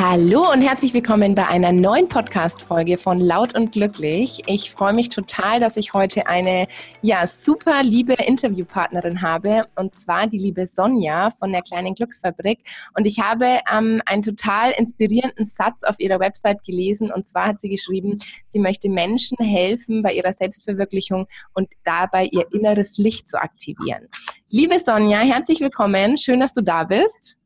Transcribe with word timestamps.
Hallo 0.00 0.48
und 0.52 0.62
herzlich 0.62 0.94
willkommen 0.94 1.34
bei 1.34 1.44
einer 1.48 1.72
neuen 1.72 2.08
Podcast-Folge 2.08 2.98
von 2.98 3.18
Laut 3.18 3.56
und 3.56 3.72
Glücklich. 3.72 4.44
Ich 4.46 4.70
freue 4.70 4.92
mich 4.92 5.08
total, 5.08 5.58
dass 5.58 5.76
ich 5.76 5.92
heute 5.92 6.28
eine 6.28 6.68
ja, 7.02 7.26
super 7.26 7.82
liebe 7.82 8.12
Interviewpartnerin 8.12 9.22
habe 9.22 9.64
und 9.74 9.96
zwar 9.96 10.28
die 10.28 10.38
liebe 10.38 10.68
Sonja 10.68 11.32
von 11.32 11.50
der 11.50 11.62
kleinen 11.62 11.96
Glücksfabrik. 11.96 12.60
Und 12.96 13.08
ich 13.08 13.18
habe 13.18 13.58
ähm, 13.74 14.00
einen 14.06 14.22
total 14.22 14.70
inspirierenden 14.70 15.44
Satz 15.44 15.82
auf 15.82 15.98
ihrer 15.98 16.20
Website 16.20 16.62
gelesen 16.62 17.10
und 17.10 17.26
zwar 17.26 17.48
hat 17.48 17.58
sie 17.58 17.68
geschrieben, 17.68 18.18
sie 18.46 18.60
möchte 18.60 18.88
Menschen 18.88 19.38
helfen 19.44 20.04
bei 20.04 20.12
ihrer 20.12 20.32
Selbstverwirklichung 20.32 21.26
und 21.54 21.70
dabei 21.82 22.28
ihr 22.30 22.46
inneres 22.52 22.98
Licht 22.98 23.28
zu 23.28 23.42
aktivieren. 23.42 24.06
Liebe 24.48 24.78
Sonja, 24.78 25.18
herzlich 25.18 25.60
willkommen. 25.60 26.16
Schön, 26.18 26.38
dass 26.38 26.54
du 26.54 26.62
da 26.62 26.84
bist. 26.84 27.37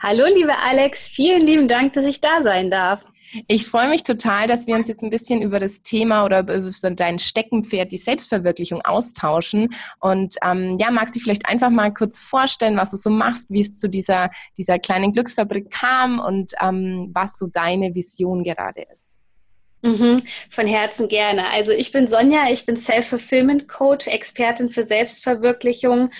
Hallo, 0.00 0.26
liebe 0.32 0.56
Alex, 0.56 1.08
vielen 1.08 1.40
lieben 1.40 1.66
Dank, 1.66 1.94
dass 1.94 2.06
ich 2.06 2.20
da 2.20 2.40
sein 2.44 2.70
darf. 2.70 3.04
Ich 3.48 3.66
freue 3.66 3.88
mich 3.88 4.04
total, 4.04 4.46
dass 4.46 4.68
wir 4.68 4.76
uns 4.76 4.86
jetzt 4.86 5.02
ein 5.02 5.10
bisschen 5.10 5.42
über 5.42 5.58
das 5.58 5.82
Thema 5.82 6.24
oder 6.24 6.40
über 6.40 6.70
dein 6.92 7.18
Steckenpferd, 7.18 7.90
die 7.90 7.98
Selbstverwirklichung 7.98 8.80
austauschen. 8.82 9.70
Und 9.98 10.36
ähm, 10.44 10.76
ja, 10.78 10.92
magst 10.92 11.14
du 11.14 11.18
dich 11.18 11.24
vielleicht 11.24 11.48
einfach 11.48 11.70
mal 11.70 11.92
kurz 11.92 12.20
vorstellen, 12.20 12.76
was 12.76 12.92
du 12.92 12.96
so 12.96 13.10
machst, 13.10 13.46
wie 13.50 13.60
es 13.60 13.76
zu 13.76 13.88
dieser, 13.88 14.30
dieser 14.56 14.78
kleinen 14.78 15.12
Glücksfabrik 15.12 15.70
kam 15.70 16.20
und 16.20 16.54
ähm, 16.62 17.10
was 17.12 17.36
so 17.36 17.48
deine 17.48 17.92
Vision 17.94 18.44
gerade 18.44 18.82
ist? 18.82 19.18
Mhm, 19.82 20.22
von 20.48 20.66
Herzen 20.66 21.08
gerne. 21.08 21.50
Also 21.50 21.70
ich 21.70 21.92
bin 21.92 22.08
Sonja, 22.08 22.50
ich 22.50 22.66
bin 22.66 22.76
Self-Fulfillment 22.76 23.68
Coach, 23.68 24.08
Expertin 24.08 24.70
für 24.70 24.82
Selbstverwirklichung 24.82 26.10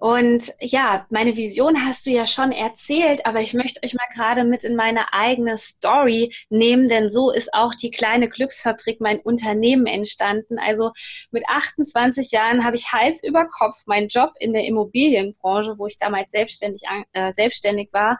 und 0.00 0.54
ja, 0.60 1.06
meine 1.10 1.36
Vision 1.36 1.84
hast 1.84 2.06
du 2.06 2.10
ja 2.10 2.26
schon 2.26 2.52
erzählt, 2.52 3.26
aber 3.26 3.42
ich 3.42 3.52
möchte 3.52 3.82
euch 3.84 3.92
mal 3.92 4.06
gerade 4.14 4.44
mit 4.44 4.64
in 4.64 4.74
meine 4.74 5.12
eigene 5.12 5.58
Story 5.58 6.32
nehmen, 6.48 6.88
denn 6.88 7.10
so 7.10 7.30
ist 7.30 7.52
auch 7.52 7.74
die 7.74 7.90
kleine 7.90 8.30
Glücksfabrik, 8.30 9.02
mein 9.02 9.20
Unternehmen 9.20 9.86
entstanden. 9.86 10.58
Also 10.58 10.92
mit 11.32 11.44
28 11.46 12.30
Jahren 12.30 12.64
habe 12.64 12.76
ich 12.76 12.90
Hals 12.94 13.22
über 13.22 13.46
Kopf 13.46 13.82
meinen 13.84 14.08
Job 14.08 14.32
in 14.40 14.54
der 14.54 14.64
Immobilienbranche, 14.64 15.74
wo 15.76 15.86
ich 15.86 15.98
damals 15.98 16.30
selbstständig, 16.30 16.80
äh, 17.12 17.34
selbstständig 17.34 17.90
war, 17.92 18.18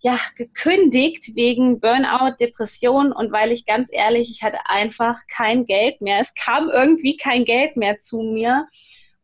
ja, 0.00 0.20
gekündigt 0.36 1.34
wegen 1.34 1.80
Burnout, 1.80 2.36
Depression 2.38 3.12
und 3.12 3.32
weil 3.32 3.52
ich 3.52 3.64
ganz 3.64 3.88
ehrlich, 3.90 4.30
ich 4.30 4.42
hatte 4.42 4.58
einfach 4.66 5.16
kein 5.34 5.64
Geld 5.64 6.02
mehr. 6.02 6.20
Es 6.20 6.34
kam 6.34 6.68
irgendwie 6.68 7.16
kein 7.16 7.46
Geld 7.46 7.78
mehr 7.78 7.96
zu 7.96 8.20
mir. 8.20 8.68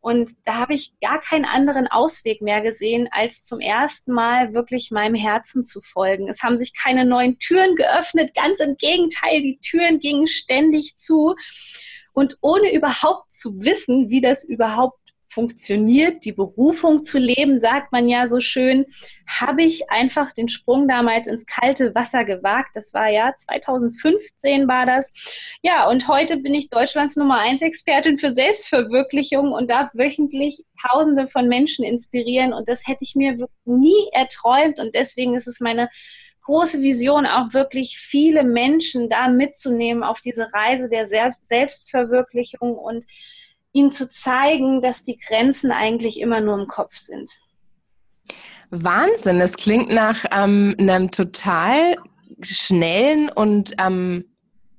Und 0.03 0.31
da 0.43 0.55
habe 0.55 0.73
ich 0.73 0.99
gar 0.99 1.21
keinen 1.21 1.45
anderen 1.45 1.87
Ausweg 1.87 2.41
mehr 2.41 2.59
gesehen, 2.59 3.07
als 3.09 3.45
zum 3.45 3.61
ersten 3.61 4.11
Mal 4.11 4.53
wirklich 4.53 4.91
meinem 4.91 5.15
Herzen 5.15 5.63
zu 5.63 5.79
folgen. 5.79 6.27
Es 6.27 6.43
haben 6.43 6.57
sich 6.57 6.73
keine 6.75 7.05
neuen 7.05 7.39
Türen 7.39 7.77
geöffnet, 7.77 8.35
ganz 8.35 8.59
im 8.59 8.75
Gegenteil, 8.75 9.39
die 9.39 9.59
Türen 9.59 10.01
gingen 10.01 10.27
ständig 10.27 10.97
zu. 10.97 11.35
Und 12.11 12.37
ohne 12.41 12.73
überhaupt 12.73 13.31
zu 13.31 13.63
wissen, 13.63 14.09
wie 14.09 14.19
das 14.19 14.43
überhaupt 14.43 14.99
funktioniert, 15.33 16.23
die 16.25 16.31
Berufung 16.31 17.03
zu 17.03 17.17
leben, 17.17 17.59
sagt 17.59 17.91
man 17.91 18.07
ja 18.07 18.27
so 18.27 18.39
schön, 18.39 18.85
habe 19.27 19.63
ich 19.63 19.89
einfach 19.89 20.31
den 20.33 20.47
Sprung 20.47 20.87
damals 20.87 21.27
ins 21.27 21.45
kalte 21.45 21.95
Wasser 21.95 22.23
gewagt. 22.23 22.71
Das 22.75 22.93
war 22.93 23.09
ja 23.09 23.33
2015 23.35 24.67
war 24.67 24.85
das. 24.85 25.11
Ja, 25.61 25.89
und 25.89 26.07
heute 26.07 26.37
bin 26.37 26.53
ich 26.53 26.69
Deutschlands 26.69 27.15
Nummer 27.15 27.39
1 27.39 27.61
Expertin 27.61 28.17
für 28.17 28.33
Selbstverwirklichung 28.33 29.51
und 29.51 29.69
darf 29.69 29.89
wöchentlich 29.93 30.63
Tausende 30.89 31.27
von 31.27 31.47
Menschen 31.47 31.85
inspirieren. 31.85 32.53
Und 32.53 32.69
das 32.69 32.85
hätte 32.87 32.99
ich 33.01 33.15
mir 33.15 33.37
nie 33.65 34.09
erträumt. 34.11 34.79
Und 34.79 34.93
deswegen 34.93 35.35
ist 35.35 35.47
es 35.47 35.59
meine 35.59 35.89
große 36.43 36.81
Vision, 36.81 37.25
auch 37.25 37.53
wirklich 37.53 37.97
viele 37.97 38.43
Menschen 38.43 39.09
da 39.09 39.29
mitzunehmen 39.29 40.03
auf 40.03 40.21
diese 40.21 40.53
Reise 40.53 40.89
der 40.89 41.07
Selbstverwirklichung 41.07 42.75
und 42.75 43.05
ihnen 43.73 43.91
zu 43.91 44.07
zeigen, 44.07 44.81
dass 44.81 45.03
die 45.03 45.17
Grenzen 45.17 45.71
eigentlich 45.71 46.19
immer 46.19 46.39
nur 46.39 46.59
im 46.59 46.67
Kopf 46.67 46.95
sind. 46.95 47.37
Wahnsinn, 48.69 49.41
es 49.41 49.53
klingt 49.53 49.89
nach 49.89 50.25
ähm, 50.31 50.75
einem 50.79 51.11
total 51.11 51.95
schnellen 52.41 53.29
und 53.29 53.73
ähm, 53.79 54.25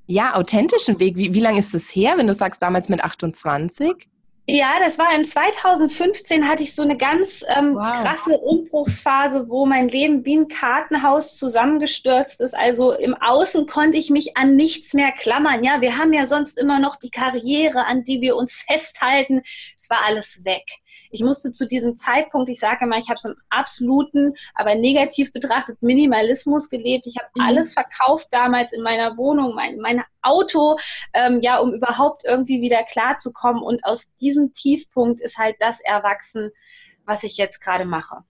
ja, 0.07 0.35
authentischen 0.35 0.99
Weg. 0.99 1.17
Wie, 1.17 1.33
wie 1.33 1.41
lange 1.41 1.61
ist 1.61 1.75
das 1.75 1.89
her, 1.95 2.15
wenn 2.17 2.27
du 2.27 2.35
sagst, 2.35 2.63
damals 2.63 2.89
mit 2.89 3.03
28? 3.03 4.09
Ja, 4.47 4.75
das 4.79 4.99
war 4.99 5.15
in 5.15 5.25
2015 5.25 6.47
hatte 6.47 6.63
ich 6.63 6.75
so 6.75 6.83
eine 6.83 6.99
ganz 6.99 7.43
ähm, 7.57 7.77
wow. 7.77 8.03
krasse 8.03 8.37
Umbruchsphase, 8.37 9.49
wo 9.49 9.65
mein 9.65 9.89
Leben 9.89 10.23
wie 10.27 10.37
ein 10.37 10.49
Kartenhaus 10.49 11.39
zusammengestürzt 11.39 12.43
ist. 12.43 12.55
Also 12.55 12.93
im 12.93 13.15
Außen 13.15 13.67
konnte 13.67 13.97
ich 13.97 14.11
mich 14.11 14.37
an 14.37 14.55
nichts 14.55 14.93
mehr 14.93 15.13
klammern. 15.13 15.65
Ja, 15.65 15.81
wir 15.81 15.97
haben 15.97 16.13
ja 16.13 16.27
sonst 16.27 16.59
immer 16.59 16.79
noch 16.79 16.97
die 16.97 17.11
Karriere, 17.11 17.87
an 17.87 18.03
die 18.03 18.21
wir 18.21 18.37
uns 18.37 18.57
festhalten. 18.57 19.41
Es 19.79 19.89
war 19.89 20.05
alles 20.05 20.45
weg. 20.45 20.65
Ich 21.11 21.23
musste 21.23 21.53
zu 21.53 21.67
diesem 21.67 21.97
Zeitpunkt, 21.97 22.49
ich 22.51 22.59
sage 22.59 22.87
mal, 22.87 23.01
ich 23.01 23.09
habe 23.09 23.19
so 23.19 23.29
einen 23.29 23.39
absoluten, 23.51 24.35
aber 24.55 24.75
negativ 24.75 25.33
betrachtet 25.33 25.83
Minimalismus 25.83 26.71
gelebt. 26.71 27.07
Ich 27.07 27.17
habe 27.17 27.29
mhm. 27.35 27.43
alles 27.43 27.73
verkauft 27.73 28.29
damals 28.31 28.73
in 28.73 28.83
meiner 28.83 29.17
Wohnung, 29.17 29.55
mein, 29.55 29.79
mein 29.79 30.03
Auto, 30.23 30.77
ähm, 31.13 31.41
ja, 31.41 31.59
um 31.59 31.75
überhaupt 31.75 32.25
irgendwie 32.25 32.61
wieder 32.61 32.83
klarzukommen. 32.85 33.63
Und 33.63 33.85
aus 33.85 34.15
diesem 34.17 34.53
Tiefpunkt 34.53 35.21
ist 35.21 35.39
halt 35.39 35.57
das 35.61 35.81
erwachsen, 35.81 36.51
was 37.05 37.23
ich 37.23 37.37
jetzt 37.37 37.61
gerade 37.61 37.85
mache. 37.85 38.25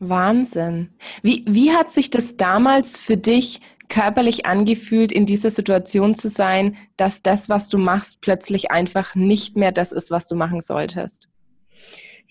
Wahnsinn. 0.00 0.94
Wie, 1.22 1.44
wie 1.46 1.72
hat 1.72 1.92
sich 1.92 2.10
das 2.10 2.36
damals 2.36 2.98
für 2.98 3.18
dich 3.18 3.60
körperlich 3.88 4.46
angefühlt, 4.46 5.12
in 5.12 5.26
dieser 5.26 5.50
Situation 5.50 6.14
zu 6.14 6.28
sein, 6.28 6.76
dass 6.96 7.22
das, 7.22 7.50
was 7.50 7.68
du 7.68 7.76
machst, 7.76 8.22
plötzlich 8.22 8.70
einfach 8.70 9.14
nicht 9.14 9.56
mehr 9.56 9.72
das 9.72 9.92
ist, 9.92 10.10
was 10.10 10.26
du 10.26 10.36
machen 10.36 10.62
solltest? 10.62 11.28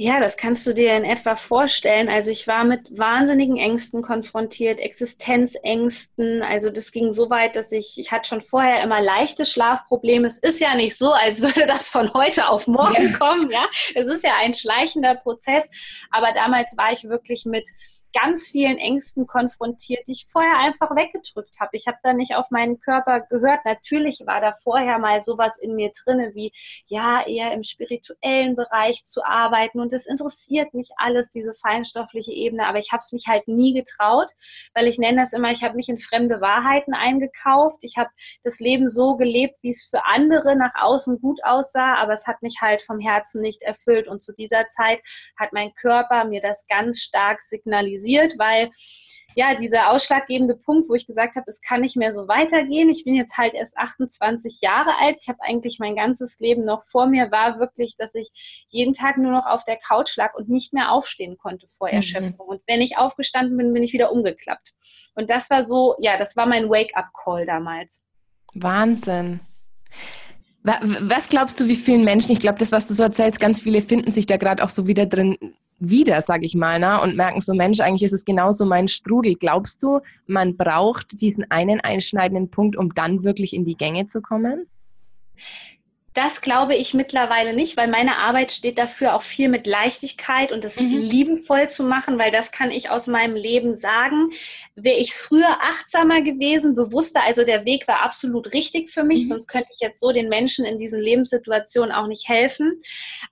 Ja, 0.01 0.21
das 0.21 0.37
kannst 0.37 0.65
du 0.65 0.73
dir 0.73 0.95
in 0.95 1.03
etwa 1.03 1.35
vorstellen. 1.35 2.07
Also 2.07 2.31
ich 2.31 2.47
war 2.47 2.63
mit 2.63 2.97
wahnsinnigen 2.97 3.57
Ängsten 3.57 4.01
konfrontiert, 4.01 4.79
Existenzängsten. 4.79 6.41
Also 6.41 6.69
das 6.69 6.93
ging 6.93 7.11
so 7.11 7.29
weit, 7.29 7.57
dass 7.57 7.73
ich, 7.73 7.97
ich 7.97 8.09
hatte 8.09 8.29
schon 8.29 8.39
vorher 8.39 8.81
immer 8.81 9.01
leichte 9.01 9.43
Schlafprobleme. 9.43 10.25
Es 10.25 10.37
ist 10.39 10.61
ja 10.61 10.73
nicht 10.73 10.97
so, 10.97 11.11
als 11.11 11.41
würde 11.41 11.65
das 11.65 11.89
von 11.89 12.13
heute 12.13 12.47
auf 12.47 12.65
morgen 12.65 13.11
kommen. 13.19 13.51
Ja, 13.51 13.67
es 13.93 14.07
ist 14.07 14.23
ja 14.23 14.35
ein 14.39 14.53
schleichender 14.53 15.15
Prozess. 15.15 15.67
Aber 16.11 16.31
damals 16.33 16.77
war 16.77 16.93
ich 16.93 17.03
wirklich 17.03 17.43
mit 17.43 17.65
ganz 18.13 18.47
vielen 18.47 18.77
Ängsten 18.77 19.27
konfrontiert, 19.27 20.07
die 20.07 20.13
ich 20.13 20.27
vorher 20.29 20.57
einfach 20.57 20.95
weggedrückt 20.95 21.59
habe. 21.59 21.71
Ich 21.73 21.87
habe 21.87 21.97
da 22.03 22.13
nicht 22.13 22.35
auf 22.35 22.51
meinen 22.51 22.79
Körper 22.79 23.21
gehört. 23.21 23.65
Natürlich 23.65 24.23
war 24.25 24.41
da 24.41 24.51
vorher 24.51 24.99
mal 24.99 25.21
sowas 25.21 25.57
in 25.57 25.75
mir 25.75 25.91
drinne, 26.03 26.31
wie 26.33 26.51
ja, 26.87 27.25
eher 27.25 27.53
im 27.53 27.63
spirituellen 27.63 28.55
Bereich 28.55 29.05
zu 29.05 29.23
arbeiten 29.23 29.79
und 29.79 29.93
es 29.93 30.05
interessiert 30.05 30.73
mich 30.73 30.89
alles, 30.97 31.29
diese 31.29 31.53
feinstoffliche 31.53 32.31
Ebene, 32.31 32.65
aber 32.67 32.79
ich 32.79 32.91
habe 32.91 32.99
es 32.99 33.11
mich 33.11 33.25
halt 33.27 33.47
nie 33.47 33.73
getraut, 33.73 34.31
weil 34.73 34.87
ich 34.87 34.97
nenne 34.97 35.21
das 35.21 35.33
immer, 35.33 35.51
ich 35.51 35.63
habe 35.63 35.75
mich 35.75 35.89
in 35.89 35.97
fremde 35.97 36.41
Wahrheiten 36.41 36.93
eingekauft. 36.93 37.79
Ich 37.81 37.97
habe 37.97 38.09
das 38.43 38.59
Leben 38.59 38.89
so 38.89 39.17
gelebt, 39.17 39.59
wie 39.61 39.69
es 39.69 39.85
für 39.85 40.05
andere 40.05 40.55
nach 40.55 40.73
außen 40.75 41.19
gut 41.21 41.39
aussah, 41.43 41.95
aber 41.95 42.13
es 42.13 42.27
hat 42.27 42.41
mich 42.41 42.57
halt 42.61 42.81
vom 42.81 42.99
Herzen 42.99 43.41
nicht 43.41 43.61
erfüllt 43.61 44.07
und 44.07 44.23
zu 44.23 44.33
dieser 44.33 44.67
Zeit 44.69 44.99
hat 45.37 45.53
mein 45.53 45.73
Körper 45.75 46.25
mir 46.25 46.41
das 46.41 46.65
ganz 46.67 46.99
stark 46.99 47.41
signalisiert 47.41 47.98
realisiert, 47.99 48.33
weil 48.37 48.69
ja, 49.35 49.53
dieser 49.53 49.91
ausschlaggebende 49.91 50.55
Punkt, 50.55 50.89
wo 50.89 50.95
ich 50.95 51.05
gesagt 51.05 51.35
habe, 51.35 51.45
es 51.47 51.61
kann 51.61 51.81
nicht 51.81 51.95
mehr 51.95 52.11
so 52.11 52.27
weitergehen. 52.27 52.89
Ich 52.89 53.05
bin 53.05 53.13
jetzt 53.13 53.37
halt 53.37 53.53
erst 53.53 53.77
28 53.77 54.59
Jahre 54.61 54.97
alt. 54.99 55.17
Ich 55.21 55.29
habe 55.29 55.37
eigentlich 55.41 55.77
mein 55.79 55.95
ganzes 55.95 56.39
Leben 56.39 56.65
noch 56.65 56.83
vor 56.83 57.05
mir, 57.05 57.31
war 57.31 57.59
wirklich, 57.59 57.95
dass 57.95 58.15
ich 58.15 58.65
jeden 58.69 58.93
Tag 58.93 59.17
nur 59.17 59.31
noch 59.31 59.45
auf 59.45 59.63
der 59.63 59.77
Couch 59.77 60.17
lag 60.17 60.33
und 60.33 60.49
nicht 60.49 60.73
mehr 60.73 60.91
aufstehen 60.91 61.37
konnte 61.37 61.67
vor 61.67 61.87
mhm. 61.87 61.93
Erschöpfung. 61.93 62.47
Mhm. 62.47 62.53
Und 62.53 62.61
wenn 62.65 62.81
ich 62.81 62.97
aufgestanden 62.97 63.55
bin, 63.55 63.71
bin 63.71 63.83
ich 63.83 63.93
wieder 63.93 64.11
umgeklappt. 64.11 64.73
Und 65.15 65.29
das 65.29 65.49
war 65.51 65.63
so, 65.63 65.95
ja, 65.99 66.17
das 66.17 66.35
war 66.35 66.47
mein 66.47 66.67
Wake-up-Call 66.67 67.45
damals. 67.45 68.05
Wahnsinn. 68.55 69.41
Was 70.63 71.29
glaubst 71.29 71.59
du, 71.59 71.67
wie 71.67 71.75
vielen 71.75 72.03
Menschen, 72.03 72.31
ich 72.33 72.39
glaube, 72.39 72.57
das, 72.57 72.71
was 72.71 72.87
du 72.87 72.93
so 72.93 73.03
erzählst, 73.03 73.39
ganz 73.39 73.61
viele 73.61 73.81
finden 73.81 74.11
sich 74.11 74.25
da 74.25 74.37
gerade 74.37 74.63
auch 74.63 74.69
so 74.69 74.87
wieder 74.87 75.05
drin 75.05 75.37
wieder, 75.79 76.21
sag 76.21 76.43
ich 76.43 76.55
mal, 76.55 76.79
ne? 76.79 77.01
und 77.01 77.15
merken 77.15 77.41
so, 77.41 77.53
Mensch, 77.53 77.79
eigentlich 77.79 78.03
ist 78.03 78.13
es 78.13 78.25
genauso 78.25 78.65
mein 78.65 78.87
Strudel. 78.87 79.35
Glaubst 79.35 79.81
du, 79.83 79.99
man 80.27 80.57
braucht 80.57 81.21
diesen 81.21 81.49
einen 81.49 81.79
einschneidenden 81.79 82.51
Punkt, 82.51 82.75
um 82.75 82.93
dann 82.93 83.23
wirklich 83.23 83.53
in 83.53 83.65
die 83.65 83.75
Gänge 83.75 84.05
zu 84.05 84.21
kommen? 84.21 84.67
Das 86.15 86.41
glaube 86.41 86.75
ich 86.75 86.93
mittlerweile 86.93 87.53
nicht, 87.53 87.77
weil 87.77 87.87
meine 87.87 88.17
Arbeit 88.17 88.51
steht 88.51 88.77
dafür 88.77 89.15
auch 89.15 89.21
viel 89.21 89.47
mit 89.47 89.67
Leichtigkeit 89.67 90.51
und 90.51 90.63
das 90.63 90.79
mhm. 90.79 90.97
liebevoll 90.97 91.69
zu 91.69 91.83
machen, 91.83 92.17
weil 92.17 92.31
das 92.31 92.51
kann 92.51 92.71
ich 92.71 92.89
aus 92.89 93.07
meinem 93.07 93.35
Leben 93.35 93.77
sagen. 93.77 94.31
Wäre 94.75 94.97
ich 94.97 95.13
früher 95.13 95.61
achtsamer 95.61 96.21
gewesen, 96.21 96.75
bewusster, 96.75 97.21
also 97.25 97.45
der 97.45 97.63
Weg 97.63 97.87
war 97.87 98.01
absolut 98.01 98.53
richtig 98.53 98.89
für 98.89 99.03
mich, 99.03 99.23
mhm. 99.23 99.27
sonst 99.27 99.47
könnte 99.47 99.69
ich 99.71 99.79
jetzt 99.79 100.01
so 100.01 100.11
den 100.11 100.29
Menschen 100.29 100.65
in 100.65 100.79
diesen 100.79 100.99
Lebenssituationen 100.99 101.93
auch 101.93 102.07
nicht 102.07 102.27
helfen. 102.27 102.81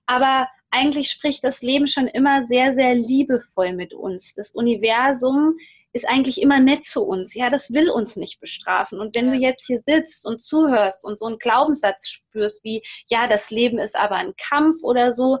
Aber 0.06 0.48
eigentlich 0.70 1.10
spricht 1.10 1.44
das 1.44 1.62
Leben 1.62 1.86
schon 1.86 2.06
immer 2.06 2.46
sehr, 2.46 2.74
sehr 2.74 2.94
liebevoll 2.94 3.72
mit 3.72 3.94
uns. 3.94 4.34
Das 4.34 4.52
Universum 4.52 5.56
ist 5.92 6.08
eigentlich 6.08 6.40
immer 6.40 6.60
nett 6.60 6.84
zu 6.84 7.02
uns. 7.02 7.34
Ja, 7.34 7.50
das 7.50 7.72
will 7.72 7.90
uns 7.90 8.16
nicht 8.16 8.40
bestrafen. 8.40 9.00
Und 9.00 9.16
wenn 9.16 9.30
du 9.30 9.36
jetzt 9.36 9.66
hier 9.66 9.78
sitzt 9.78 10.26
und 10.26 10.42
zuhörst 10.42 11.04
und 11.04 11.18
so 11.18 11.26
einen 11.26 11.38
Glaubenssatz 11.38 12.08
spürst 12.08 12.62
wie, 12.64 12.82
ja, 13.08 13.26
das 13.26 13.50
Leben 13.50 13.78
ist 13.78 13.96
aber 13.96 14.16
ein 14.16 14.34
Kampf 14.36 14.82
oder 14.82 15.12
so, 15.12 15.38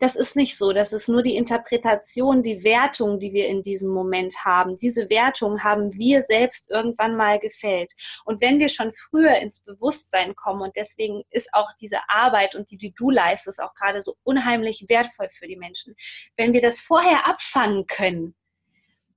das 0.00 0.16
ist 0.16 0.34
nicht 0.34 0.56
so. 0.56 0.72
Das 0.72 0.92
ist 0.92 1.08
nur 1.08 1.22
die 1.22 1.36
Interpretation, 1.36 2.42
die 2.42 2.64
Wertung, 2.64 3.20
die 3.20 3.34
wir 3.34 3.48
in 3.48 3.62
diesem 3.62 3.90
Moment 3.90 4.44
haben. 4.44 4.76
Diese 4.76 5.10
Wertung 5.10 5.62
haben 5.62 5.92
wir 5.92 6.22
selbst 6.22 6.70
irgendwann 6.70 7.16
mal 7.16 7.38
gefällt. 7.38 7.92
Und 8.24 8.40
wenn 8.40 8.58
wir 8.58 8.70
schon 8.70 8.92
früher 8.94 9.36
ins 9.36 9.60
Bewusstsein 9.60 10.34
kommen, 10.34 10.62
und 10.62 10.74
deswegen 10.74 11.22
ist 11.30 11.50
auch 11.52 11.70
diese 11.80 11.98
Arbeit 12.08 12.54
und 12.54 12.70
die, 12.70 12.78
die 12.78 12.94
du 12.94 13.10
leistest, 13.10 13.62
auch 13.62 13.74
gerade 13.74 14.00
so 14.00 14.16
unheimlich 14.22 14.86
wertvoll 14.88 15.28
für 15.30 15.46
die 15.46 15.58
Menschen, 15.58 15.94
wenn 16.36 16.54
wir 16.54 16.62
das 16.62 16.80
vorher 16.80 17.28
abfangen 17.28 17.86
können, 17.86 18.34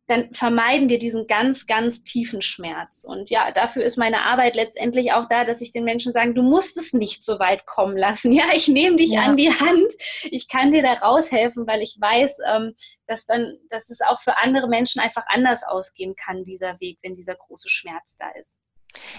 dann 0.08 0.34
vermeiden 0.34 0.90
wir 0.90 1.00
diesen 1.00 1.28
ganz, 1.28 1.66
ganz 1.66 2.04
tiefen 2.04 2.42
Schmerz. 2.42 3.06
Und 3.08 3.30
ja, 3.30 3.52
dafür 3.52 3.84
ist 3.84 3.98
meine 3.98 4.24
Arbeit 4.24 4.56
letztendlich 4.56 5.14
auch 5.14 5.28
da, 5.30 5.46
dass 5.46 5.62
ich 5.62 5.72
den 5.72 5.86
Menschen 5.86 6.12
sage, 6.12 6.34
du 6.34 6.42
musst 6.42 6.78
es 6.78 6.92
nicht 6.92 7.24
so 7.24 7.40
weit 7.40 7.66
kommen 7.66 7.98
lassen. 7.98 8.32
Ja, 8.44 8.46
ich 8.54 8.68
nehme 8.68 8.96
dich 8.96 9.12
ja. 9.12 9.22
an 9.22 9.38
die 9.38 9.52
Hand. 9.52 9.94
Ich 10.24 10.48
kann 10.48 10.72
dir 10.72 10.82
da 10.82 10.94
raushelfen, 10.94 11.68
weil 11.68 11.82
ich 11.82 11.98
weiß, 12.00 12.40
ähm, 12.48 12.74
dass 13.06 13.26
dann, 13.28 13.58
dass 13.70 13.90
es 13.90 14.02
auch 14.02 14.20
für 14.20 14.38
andere 14.40 14.68
Menschen 14.68 15.00
einfach 15.00 15.26
anders 15.28 15.64
ausgehen 15.64 16.16
kann, 16.16 16.44
dieser 16.44 16.80
Weg, 16.80 16.98
wenn 17.04 17.14
dieser 17.14 17.36
große 17.36 17.70
Schmerz 17.70 18.18
da 18.18 18.30
ist. 18.40 18.60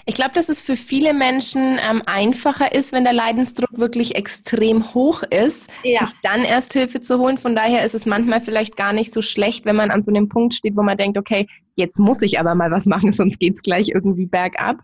Ich 0.05 0.13
glaube, 0.13 0.31
dass 0.33 0.49
es 0.49 0.61
für 0.61 0.75
viele 0.75 1.13
Menschen 1.13 1.79
ähm, 1.89 2.01
einfacher 2.05 2.73
ist, 2.73 2.91
wenn 2.91 3.03
der 3.03 3.13
Leidensdruck 3.13 3.77
wirklich 3.77 4.15
extrem 4.15 4.93
hoch 4.93 5.23
ist, 5.23 5.69
ja. 5.83 6.05
sich 6.05 6.15
dann 6.21 6.43
erst 6.43 6.73
Hilfe 6.73 7.01
zu 7.01 7.19
holen. 7.19 7.37
Von 7.37 7.55
daher 7.55 7.85
ist 7.85 7.95
es 7.95 8.05
manchmal 8.05 8.41
vielleicht 8.41 8.77
gar 8.77 8.93
nicht 8.93 9.13
so 9.13 9.21
schlecht, 9.21 9.65
wenn 9.65 9.75
man 9.75 9.91
an 9.91 10.03
so 10.03 10.11
einem 10.11 10.29
Punkt 10.29 10.53
steht, 10.53 10.75
wo 10.75 10.83
man 10.83 10.97
denkt, 10.97 11.17
okay, 11.17 11.47
jetzt 11.75 11.99
muss 11.99 12.21
ich 12.21 12.39
aber 12.39 12.55
mal 12.55 12.71
was 12.71 12.85
machen, 12.85 13.11
sonst 13.13 13.39
geht 13.39 13.55
es 13.55 13.61
gleich 13.61 13.89
irgendwie 13.89 14.25
bergab. 14.25 14.81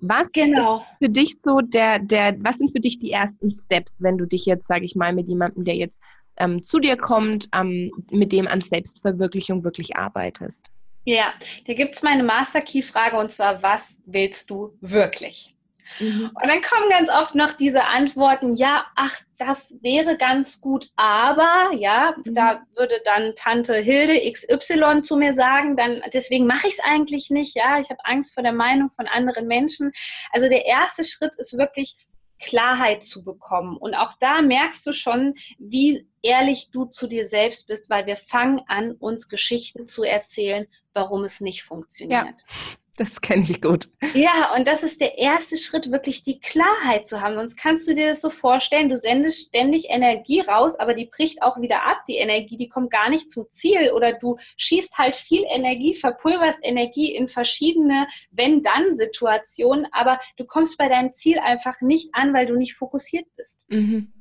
Was 0.00 0.32
genau. 0.32 0.78
ist 0.78 0.84
für 0.98 1.08
dich 1.08 1.40
so 1.42 1.60
der, 1.60 2.00
der, 2.00 2.36
was 2.40 2.58
sind 2.58 2.72
für 2.72 2.80
dich 2.80 2.98
die 2.98 3.12
ersten 3.12 3.52
Steps, 3.52 3.94
wenn 4.00 4.18
du 4.18 4.26
dich 4.26 4.46
jetzt, 4.46 4.66
sage 4.66 4.84
ich 4.84 4.96
mal, 4.96 5.12
mit 5.12 5.28
jemandem, 5.28 5.64
der 5.64 5.76
jetzt 5.76 6.02
ähm, 6.36 6.62
zu 6.62 6.80
dir 6.80 6.96
kommt, 6.96 7.48
ähm, 7.54 7.92
mit 8.10 8.32
dem 8.32 8.48
an 8.48 8.60
Selbstverwirklichung 8.60 9.64
wirklich 9.64 9.96
arbeitest? 9.96 10.70
Ja, 11.04 11.34
da 11.66 11.74
gibt 11.74 11.96
es 11.96 12.02
meine 12.02 12.22
Master-Key-Frage 12.22 13.16
und 13.16 13.32
zwar, 13.32 13.62
was 13.62 14.02
willst 14.06 14.50
du 14.50 14.76
wirklich? 14.80 15.54
Mhm. 15.98 16.30
Und 16.34 16.48
dann 16.48 16.62
kommen 16.62 16.88
ganz 16.90 17.10
oft 17.10 17.34
noch 17.34 17.54
diese 17.54 17.84
Antworten, 17.84 18.56
ja, 18.56 18.86
ach, 18.94 19.16
das 19.38 19.80
wäre 19.82 20.16
ganz 20.16 20.60
gut, 20.60 20.90
aber, 20.96 21.70
ja, 21.74 22.14
mhm. 22.24 22.34
da 22.34 22.62
würde 22.76 23.00
dann 23.04 23.34
Tante 23.34 23.76
Hilde 23.76 24.18
XY 24.30 25.02
zu 25.02 25.16
mir 25.16 25.34
sagen, 25.34 25.76
dann 25.76 26.02
deswegen 26.12 26.46
mache 26.46 26.68
ich 26.68 26.74
es 26.74 26.84
eigentlich 26.84 27.30
nicht, 27.30 27.56
ja, 27.56 27.78
ich 27.78 27.90
habe 27.90 28.04
Angst 28.04 28.34
vor 28.34 28.42
der 28.42 28.52
Meinung 28.52 28.90
von 28.94 29.06
anderen 29.06 29.46
Menschen. 29.46 29.92
Also 30.30 30.48
der 30.48 30.66
erste 30.66 31.04
Schritt 31.04 31.34
ist 31.36 31.58
wirklich 31.58 31.96
Klarheit 32.42 33.04
zu 33.04 33.22
bekommen. 33.22 33.76
Und 33.76 33.94
auch 33.94 34.14
da 34.18 34.42
merkst 34.42 34.84
du 34.86 34.92
schon, 34.92 35.34
wie 35.58 36.08
ehrlich 36.22 36.70
du 36.72 36.86
zu 36.86 37.06
dir 37.06 37.24
selbst 37.24 37.68
bist, 37.68 37.88
weil 37.88 38.06
wir 38.06 38.16
fangen 38.16 38.62
an, 38.66 38.92
uns 38.98 39.28
Geschichten 39.28 39.86
zu 39.86 40.02
erzählen, 40.02 40.66
warum 40.94 41.24
es 41.24 41.40
nicht 41.40 41.62
funktioniert. 41.62 42.24
Ja. 42.24 42.76
Das 42.98 43.22
kenne 43.22 43.42
ich 43.48 43.62
gut. 43.62 43.88
Ja, 44.12 44.52
und 44.56 44.68
das 44.68 44.82
ist 44.82 45.00
der 45.00 45.16
erste 45.16 45.56
Schritt, 45.56 45.90
wirklich 45.90 46.24
die 46.24 46.40
Klarheit 46.40 47.06
zu 47.06 47.22
haben. 47.22 47.36
Sonst 47.36 47.56
kannst 47.56 47.88
du 47.88 47.94
dir 47.94 48.10
das 48.10 48.20
so 48.20 48.28
vorstellen, 48.28 48.90
du 48.90 48.98
sendest 48.98 49.48
ständig 49.48 49.86
Energie 49.88 50.40
raus, 50.40 50.78
aber 50.78 50.92
die 50.92 51.06
bricht 51.06 51.42
auch 51.42 51.58
wieder 51.58 51.86
ab. 51.86 52.04
Die 52.06 52.16
Energie, 52.16 52.58
die 52.58 52.68
kommt 52.68 52.90
gar 52.90 53.08
nicht 53.08 53.30
zum 53.30 53.46
Ziel. 53.50 53.92
Oder 53.92 54.18
du 54.18 54.36
schießt 54.58 54.98
halt 54.98 55.16
viel 55.16 55.44
Energie, 55.48 55.94
verpulverst 55.94 56.58
Energie 56.62 57.14
in 57.14 57.28
verschiedene 57.28 58.08
Wenn-Dann-Situationen, 58.30 59.86
aber 59.92 60.20
du 60.36 60.44
kommst 60.44 60.76
bei 60.76 60.88
deinem 60.88 61.12
Ziel 61.12 61.38
einfach 61.38 61.80
nicht 61.80 62.10
an, 62.12 62.34
weil 62.34 62.44
du 62.44 62.56
nicht 62.56 62.74
fokussiert 62.74 63.26
bist. 63.36 63.62
Mhm. 63.68 64.12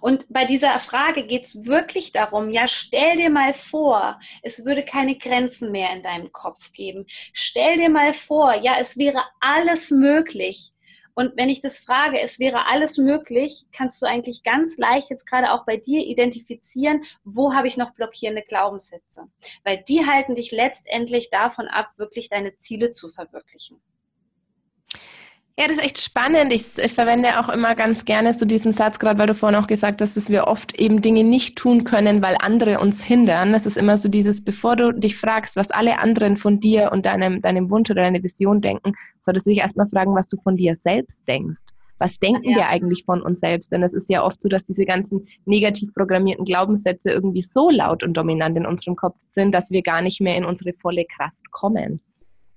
Und 0.00 0.26
bei 0.28 0.44
dieser 0.44 0.78
Frage 0.78 1.26
geht 1.26 1.44
es 1.44 1.64
wirklich 1.64 2.12
darum, 2.12 2.50
ja, 2.50 2.68
stell 2.68 3.16
dir 3.16 3.30
mal 3.30 3.54
vor, 3.54 4.20
es 4.42 4.64
würde 4.64 4.84
keine 4.84 5.16
Grenzen 5.16 5.72
mehr 5.72 5.92
in 5.92 6.02
deinem 6.02 6.32
Kopf 6.32 6.72
geben. 6.72 7.06
Stell 7.32 7.78
dir 7.78 7.90
mal 7.90 8.14
vor, 8.14 8.54
ja, 8.54 8.74
es 8.80 8.96
wäre 8.96 9.22
alles 9.40 9.90
möglich. 9.90 10.72
Und 11.14 11.36
wenn 11.36 11.50
ich 11.50 11.60
das 11.60 11.80
frage, 11.80 12.20
es 12.20 12.38
wäre 12.38 12.66
alles 12.66 12.96
möglich, 12.96 13.66
kannst 13.72 14.00
du 14.00 14.06
eigentlich 14.06 14.42
ganz 14.42 14.78
leicht 14.78 15.10
jetzt 15.10 15.26
gerade 15.26 15.52
auch 15.52 15.66
bei 15.66 15.76
dir 15.76 16.00
identifizieren, 16.06 17.04
wo 17.24 17.52
habe 17.52 17.68
ich 17.68 17.76
noch 17.76 17.92
blockierende 17.92 18.42
Glaubenssätze? 18.42 19.26
Weil 19.64 19.84
die 19.86 20.06
halten 20.06 20.34
dich 20.34 20.50
letztendlich 20.50 21.30
davon 21.30 21.68
ab, 21.68 21.88
wirklich 21.96 22.28
deine 22.28 22.56
Ziele 22.56 22.92
zu 22.92 23.08
verwirklichen. 23.08 23.82
Ja, 25.60 25.68
das 25.68 25.76
ist 25.76 25.84
echt 25.84 26.00
spannend. 26.00 26.54
Ich, 26.54 26.78
ich, 26.78 26.94
verwende 26.94 27.38
auch 27.38 27.50
immer 27.50 27.74
ganz 27.74 28.06
gerne 28.06 28.32
so 28.32 28.46
diesen 28.46 28.72
Satz, 28.72 28.98
gerade 28.98 29.18
weil 29.18 29.26
du 29.26 29.34
vorhin 29.34 29.60
auch 29.60 29.66
gesagt 29.66 30.00
hast, 30.00 30.16
dass 30.16 30.30
wir 30.30 30.46
oft 30.46 30.80
eben 30.80 31.02
Dinge 31.02 31.22
nicht 31.22 31.58
tun 31.58 31.84
können, 31.84 32.22
weil 32.22 32.36
andere 32.40 32.80
uns 32.80 33.04
hindern. 33.04 33.52
Das 33.52 33.66
ist 33.66 33.76
immer 33.76 33.98
so 33.98 34.08
dieses, 34.08 34.42
bevor 34.42 34.76
du 34.76 34.92
dich 34.92 35.18
fragst, 35.18 35.56
was 35.56 35.70
alle 35.70 35.98
anderen 35.98 36.38
von 36.38 36.60
dir 36.60 36.92
und 36.92 37.04
deinem, 37.04 37.42
deinem 37.42 37.68
Wunsch 37.68 37.90
oder 37.90 38.04
deiner 38.04 38.22
Vision 38.22 38.62
denken, 38.62 38.92
solltest 39.20 39.46
du 39.46 39.50
dich 39.50 39.58
erstmal 39.58 39.86
fragen, 39.90 40.14
was 40.14 40.30
du 40.30 40.38
von 40.38 40.56
dir 40.56 40.76
selbst 40.76 41.28
denkst. 41.28 41.60
Was 41.98 42.18
denken 42.18 42.48
ja. 42.48 42.56
wir 42.56 42.68
eigentlich 42.68 43.04
von 43.04 43.20
uns 43.20 43.40
selbst? 43.40 43.70
Denn 43.70 43.82
es 43.82 43.92
ist 43.92 44.08
ja 44.08 44.24
oft 44.24 44.40
so, 44.40 44.48
dass 44.48 44.64
diese 44.64 44.86
ganzen 44.86 45.26
negativ 45.44 45.92
programmierten 45.92 46.46
Glaubenssätze 46.46 47.10
irgendwie 47.10 47.42
so 47.42 47.68
laut 47.68 48.02
und 48.02 48.14
dominant 48.14 48.56
in 48.56 48.64
unserem 48.64 48.96
Kopf 48.96 49.18
sind, 49.28 49.52
dass 49.52 49.70
wir 49.70 49.82
gar 49.82 50.00
nicht 50.00 50.22
mehr 50.22 50.38
in 50.38 50.46
unsere 50.46 50.72
volle 50.80 51.04
Kraft 51.04 51.50
kommen. 51.50 52.00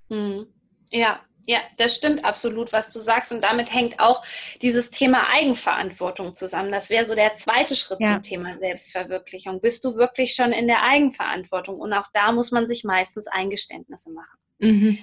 Hm. 0.09 0.45
Ja, 0.89 1.19
ja, 1.45 1.59
das 1.77 1.95
stimmt 1.95 2.23
absolut, 2.23 2.71
was 2.71 2.91
du 2.91 2.99
sagst. 2.99 3.31
Und 3.33 3.43
damit 3.43 3.73
hängt 3.73 3.99
auch 3.99 4.23
dieses 4.61 4.91
Thema 4.91 5.29
Eigenverantwortung 5.29 6.33
zusammen. 6.33 6.71
Das 6.71 6.89
wäre 6.89 7.05
so 7.05 7.15
der 7.15 7.35
zweite 7.35 7.75
Schritt 7.75 7.99
ja. 8.01 8.13
zum 8.13 8.21
Thema 8.21 8.57
Selbstverwirklichung. 8.57 9.59
Bist 9.59 9.83
du 9.83 9.95
wirklich 9.95 10.33
schon 10.33 10.51
in 10.51 10.67
der 10.67 10.83
Eigenverantwortung? 10.83 11.79
Und 11.79 11.93
auch 11.93 12.07
da 12.13 12.31
muss 12.31 12.51
man 12.51 12.65
sich 12.65 12.83
meistens 12.83 13.27
Eingeständnisse 13.27 14.11
machen. 14.11 14.37
Mhm. 14.59 14.97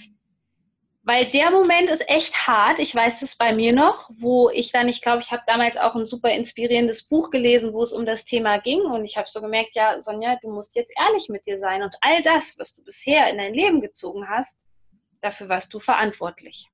Weil 1.03 1.25
der 1.27 1.51
Moment 1.51 1.91
ist 1.91 2.09
echt 2.09 2.47
hart. 2.47 2.79
Ich 2.79 2.95
weiß 2.95 3.23
es 3.23 3.37
bei 3.37 3.55
mir 3.55 3.73
noch, 3.73 4.09
wo 4.11 4.51
ich 4.51 4.71
dann, 4.71 4.89
ich 4.89 5.01
glaube, 5.01 5.21
ich 5.23 5.33
habe 5.33 5.43
damals 5.47 5.77
auch 5.77 5.95
ein 5.95 6.07
super 6.07 6.31
inspirierendes 6.31 7.09
Buch 7.09 7.31
gelesen, 7.31 7.73
wo 7.73 7.83
es 7.83 7.93
um 7.93 8.07
das 8.07 8.25
Thema 8.25 8.59
ging. 8.59 8.81
Und 8.83 9.05
ich 9.05 9.17
habe 9.17 9.29
so 9.29 9.41
gemerkt, 9.41 9.75
ja, 9.75 10.01
Sonja, 10.01 10.37
du 10.41 10.51
musst 10.51 10.77
jetzt 10.77 10.93
ehrlich 10.99 11.29
mit 11.29 11.47
dir 11.47 11.59
sein. 11.59 11.82
Und 11.82 11.94
all 12.01 12.23
das, 12.23 12.59
was 12.59 12.75
du 12.75 12.82
bisher 12.82 13.29
in 13.31 13.39
dein 13.39 13.55
Leben 13.55 13.81
gezogen 13.81 14.29
hast, 14.29 14.61
dafür 15.20 15.48
warst 15.48 15.72
du 15.74 15.79
verantwortlich. 15.79 16.70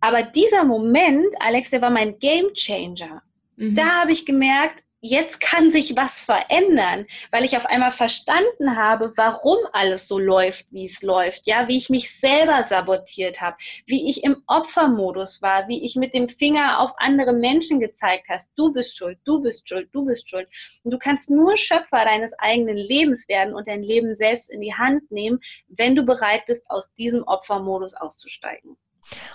Aber 0.00 0.22
dieser 0.22 0.64
Moment, 0.64 1.34
Alex, 1.40 1.70
der 1.70 1.82
war 1.82 1.90
mein 1.90 2.18
Game 2.18 2.52
Changer. 2.54 3.22
Mhm. 3.56 3.74
Da 3.74 4.02
habe 4.02 4.12
ich 4.12 4.26
gemerkt, 4.26 4.83
jetzt 5.06 5.38
kann 5.38 5.70
sich 5.70 5.96
was 5.96 6.22
verändern, 6.22 7.04
weil 7.30 7.44
ich 7.44 7.58
auf 7.58 7.66
einmal 7.66 7.90
verstanden 7.90 8.76
habe, 8.76 9.12
warum 9.16 9.58
alles 9.72 10.08
so 10.08 10.18
läuft, 10.18 10.72
wie 10.72 10.86
es 10.86 11.02
läuft, 11.02 11.46
ja, 11.46 11.68
wie 11.68 11.76
ich 11.76 11.90
mich 11.90 12.18
selber 12.18 12.62
sabotiert 12.62 13.42
habe, 13.42 13.56
wie 13.86 14.08
ich 14.08 14.24
im 14.24 14.42
Opfermodus 14.46 15.42
war, 15.42 15.68
wie 15.68 15.84
ich 15.84 15.96
mit 15.96 16.14
dem 16.14 16.26
Finger 16.26 16.80
auf 16.80 16.94
andere 16.96 17.34
Menschen 17.34 17.80
gezeigt 17.80 18.26
hast, 18.30 18.52
du 18.56 18.72
bist 18.72 18.96
schuld, 18.96 19.18
du 19.24 19.42
bist 19.42 19.68
schuld, 19.68 19.90
du 19.92 20.06
bist 20.06 20.28
schuld. 20.28 20.48
Und 20.82 20.90
du 20.90 20.98
kannst 20.98 21.30
nur 21.30 21.58
Schöpfer 21.58 22.04
deines 22.04 22.32
eigenen 22.38 22.78
Lebens 22.78 23.28
werden 23.28 23.54
und 23.54 23.68
dein 23.68 23.82
Leben 23.82 24.14
selbst 24.14 24.50
in 24.50 24.62
die 24.62 24.74
Hand 24.74 25.10
nehmen, 25.10 25.38
wenn 25.68 25.94
du 25.94 26.02
bereit 26.04 26.46
bist, 26.46 26.70
aus 26.70 26.94
diesem 26.94 27.24
Opfermodus 27.24 27.92
auszusteigen. 27.92 28.78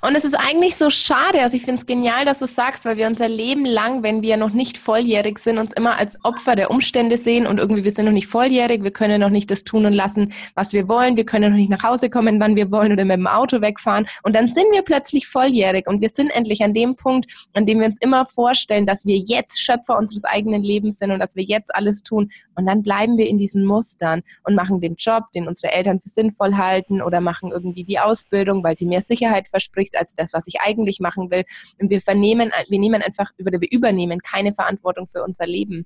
Und 0.01 0.15
es 0.15 0.23
ist 0.23 0.33
eigentlich 0.33 0.75
so 0.75 0.89
schade, 0.89 1.41
also 1.41 1.55
ich 1.55 1.63
finde 1.63 1.79
es 1.79 1.85
genial, 1.85 2.25
dass 2.25 2.39
du 2.39 2.47
sagst, 2.47 2.85
weil 2.85 2.97
wir 2.97 3.07
unser 3.07 3.27
Leben 3.27 3.65
lang, 3.65 4.03
wenn 4.03 4.21
wir 4.21 4.37
noch 4.37 4.51
nicht 4.51 4.77
volljährig 4.77 5.39
sind, 5.39 5.57
uns 5.57 5.73
immer 5.73 5.97
als 5.97 6.17
Opfer 6.23 6.55
der 6.55 6.71
Umstände 6.71 7.17
sehen 7.17 7.45
und 7.45 7.59
irgendwie 7.59 7.83
wir 7.83 7.91
sind 7.91 8.05
noch 8.05 8.11
nicht 8.11 8.27
volljährig, 8.27 8.83
wir 8.83 8.91
können 8.91 9.21
noch 9.21 9.29
nicht 9.29 9.51
das 9.51 9.63
tun 9.63 9.85
und 9.85 9.93
lassen, 9.93 10.33
was 10.55 10.73
wir 10.73 10.87
wollen, 10.87 11.17
wir 11.17 11.25
können 11.25 11.51
noch 11.51 11.57
nicht 11.57 11.69
nach 11.69 11.83
Hause 11.83 12.09
kommen, 12.09 12.39
wann 12.39 12.55
wir 12.55 12.71
wollen 12.71 12.91
oder 12.91 13.05
mit 13.05 13.17
dem 13.17 13.27
Auto 13.27 13.61
wegfahren. 13.61 14.05
Und 14.23 14.35
dann 14.35 14.47
sind 14.47 14.67
wir 14.71 14.83
plötzlich 14.83 15.27
volljährig 15.27 15.87
und 15.87 16.01
wir 16.01 16.09
sind 16.09 16.29
endlich 16.29 16.63
an 16.63 16.73
dem 16.73 16.95
Punkt, 16.95 17.29
an 17.53 17.65
dem 17.65 17.79
wir 17.79 17.87
uns 17.87 17.97
immer 17.99 18.25
vorstellen, 18.25 18.85
dass 18.85 19.05
wir 19.05 19.17
jetzt 19.17 19.61
Schöpfer 19.61 19.97
unseres 19.97 20.23
eigenen 20.23 20.63
Lebens 20.63 20.97
sind 20.97 21.11
und 21.11 21.19
dass 21.19 21.35
wir 21.35 21.43
jetzt 21.43 21.73
alles 21.75 22.03
tun. 22.03 22.29
Und 22.55 22.65
dann 22.65 22.83
bleiben 22.83 23.17
wir 23.17 23.27
in 23.27 23.37
diesen 23.37 23.65
Mustern 23.65 24.21
und 24.43 24.55
machen 24.55 24.81
den 24.81 24.95
Job, 24.95 25.25
den 25.35 25.47
unsere 25.47 25.73
Eltern 25.73 25.99
für 26.01 26.09
sinnvoll 26.09 26.55
halten 26.55 27.01
oder 27.01 27.21
machen 27.21 27.51
irgendwie 27.51 27.83
die 27.83 27.99
Ausbildung, 27.99 28.63
weil 28.63 28.75
die 28.75 28.85
mehr 28.85 29.01
Sicherheit 29.01 29.47
verspricht 29.59 29.97
als 29.97 30.15
das, 30.15 30.33
was 30.33 30.47
ich 30.47 30.61
eigentlich 30.61 30.99
machen 30.99 31.31
will. 31.31 31.43
Und 31.79 31.89
wir 31.89 32.01
vernehmen, 32.01 32.51
wir 32.67 32.79
nehmen 32.79 33.01
einfach, 33.01 33.31
oder 33.39 33.59
wir 33.59 33.71
übernehmen 33.71 34.19
keine 34.19 34.53
Verantwortung 34.53 35.07
für 35.07 35.23
unser 35.23 35.45
Leben. 35.45 35.85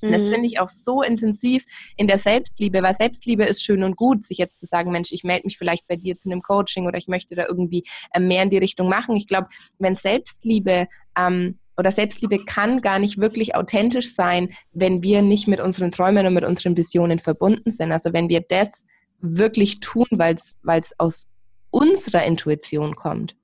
Und 0.00 0.12
das 0.12 0.26
mhm. 0.26 0.32
finde 0.32 0.46
ich 0.46 0.60
auch 0.60 0.68
so 0.68 1.02
intensiv 1.02 1.64
in 1.96 2.06
der 2.06 2.18
Selbstliebe, 2.18 2.82
weil 2.82 2.94
Selbstliebe 2.94 3.44
ist 3.44 3.64
schön 3.64 3.82
und 3.82 3.96
gut, 3.96 4.24
sich 4.24 4.38
jetzt 4.38 4.60
zu 4.60 4.66
sagen, 4.66 4.92
Mensch, 4.92 5.10
ich 5.10 5.24
melde 5.24 5.46
mich 5.46 5.58
vielleicht 5.58 5.88
bei 5.88 5.96
dir 5.96 6.16
zu 6.16 6.30
einem 6.30 6.42
Coaching 6.42 6.86
oder 6.86 6.98
ich 6.98 7.08
möchte 7.08 7.34
da 7.34 7.46
irgendwie 7.48 7.84
äh, 8.12 8.20
mehr 8.20 8.44
in 8.44 8.50
die 8.50 8.58
Richtung 8.58 8.88
machen. 8.88 9.16
Ich 9.16 9.26
glaube, 9.26 9.48
wenn 9.80 9.96
Selbstliebe 9.96 10.86
ähm, 11.18 11.58
oder 11.76 11.90
Selbstliebe 11.90 12.44
kann 12.44 12.80
gar 12.80 13.00
nicht 13.00 13.18
wirklich 13.18 13.56
authentisch 13.56 14.14
sein, 14.14 14.50
wenn 14.72 15.02
wir 15.02 15.22
nicht 15.22 15.48
mit 15.48 15.60
unseren 15.60 15.90
Träumen 15.90 16.26
und 16.26 16.34
mit 16.34 16.44
unseren 16.44 16.76
Visionen 16.76 17.18
verbunden 17.18 17.70
sind. 17.70 17.90
Also 17.90 18.12
wenn 18.12 18.28
wir 18.28 18.40
das 18.40 18.84
wirklich 19.20 19.80
tun, 19.80 20.06
weil 20.10 20.36
es 20.36 20.94
aus 20.98 21.28
unserer 21.70 22.24
Intuition 22.24 22.96
kommt. 22.96 23.36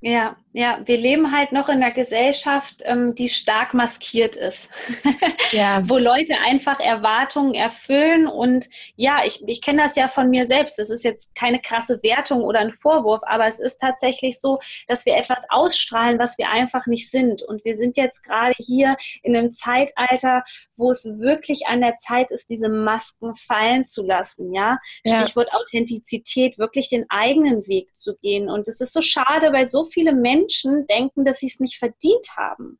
Ja, 0.00 0.36
ja, 0.52 0.80
wir 0.84 0.96
leben 0.96 1.30
halt 1.30 1.52
noch 1.52 1.68
in 1.68 1.76
einer 1.76 1.92
Gesellschaft, 1.92 2.82
ähm, 2.84 3.14
die 3.14 3.28
stark 3.28 3.72
maskiert 3.72 4.34
ist, 4.34 4.68
ja. 5.52 5.80
wo 5.84 5.96
Leute 5.96 6.34
einfach 6.44 6.80
Erwartungen 6.80 7.54
erfüllen. 7.54 8.26
Und 8.26 8.68
ja, 8.96 9.20
ich, 9.24 9.46
ich 9.46 9.62
kenne 9.62 9.84
das 9.84 9.94
ja 9.94 10.08
von 10.08 10.28
mir 10.28 10.46
selbst. 10.46 10.76
Das 10.80 10.90
ist 10.90 11.04
jetzt 11.04 11.36
keine 11.36 11.60
krasse 11.60 12.02
Wertung 12.02 12.42
oder 12.42 12.58
ein 12.58 12.72
Vorwurf, 12.72 13.20
aber 13.26 13.46
es 13.46 13.60
ist 13.60 13.78
tatsächlich 13.78 14.40
so, 14.40 14.58
dass 14.88 15.06
wir 15.06 15.16
etwas 15.16 15.44
ausstrahlen, 15.50 16.18
was 16.18 16.36
wir 16.36 16.50
einfach 16.50 16.86
nicht 16.86 17.08
sind. 17.08 17.42
Und 17.42 17.64
wir 17.64 17.76
sind 17.76 17.96
jetzt 17.96 18.24
gerade 18.24 18.54
hier 18.58 18.96
in 19.22 19.36
einem 19.36 19.52
Zeitalter, 19.52 20.42
wo 20.76 20.90
es 20.90 21.04
wirklich 21.18 21.68
an 21.68 21.80
der 21.80 21.96
Zeit 21.98 22.32
ist, 22.32 22.50
diese 22.50 22.68
Masken 22.68 23.36
fallen 23.36 23.86
zu 23.86 24.02
lassen. 24.02 24.52
Ja, 24.52 24.78
ja. 25.04 25.20
Stichwort 25.20 25.52
Authentizität, 25.52 26.58
wirklich 26.58 26.88
den 26.88 27.06
eigenen 27.08 27.68
Weg 27.68 27.96
zu 27.96 28.16
gehen. 28.16 28.48
Und 28.48 28.66
es 28.66 28.80
ist 28.80 28.92
so 28.92 29.00
schade, 29.00 29.52
weil 29.52 29.68
so 29.68 29.84
viele 29.84 30.12
Menschen 30.12 30.39
Menschen 30.40 30.86
denken, 30.86 31.24
dass 31.24 31.38
sie 31.38 31.46
es 31.46 31.60
nicht 31.60 31.78
verdient 31.78 32.36
haben. 32.36 32.78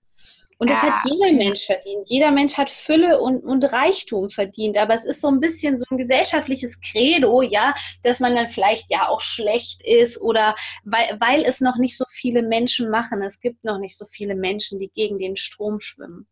Und 0.58 0.68
das 0.68 0.82
ja. 0.82 0.92
hat 0.92 1.10
jeder 1.10 1.32
Mensch 1.32 1.64
verdient. 1.64 2.06
Jeder 2.10 2.30
Mensch 2.30 2.58
hat 2.58 2.68
Fülle 2.68 3.18
und, 3.18 3.42
und 3.44 3.72
Reichtum 3.72 4.28
verdient. 4.28 4.76
Aber 4.76 4.92
es 4.92 5.06
ist 5.06 5.22
so 5.22 5.28
ein 5.28 5.40
bisschen 5.40 5.78
so 5.78 5.86
ein 5.90 5.96
gesellschaftliches 5.96 6.82
Credo, 6.82 7.40
ja, 7.40 7.74
dass 8.02 8.20
man 8.20 8.34
dann 8.34 8.48
vielleicht 8.48 8.90
ja 8.90 9.08
auch 9.08 9.22
schlecht 9.22 9.80
ist 9.82 10.20
oder 10.20 10.54
weil, 10.84 11.16
weil 11.18 11.44
es 11.44 11.62
noch 11.62 11.78
nicht 11.78 11.96
so 11.96 12.04
viele 12.10 12.42
Menschen 12.42 12.90
machen. 12.90 13.22
Es 13.22 13.40
gibt 13.40 13.64
noch 13.64 13.78
nicht 13.78 13.96
so 13.96 14.04
viele 14.04 14.34
Menschen, 14.34 14.78
die 14.78 14.90
gegen 14.94 15.18
den 15.18 15.36
Strom 15.36 15.80
schwimmen. 15.80 16.28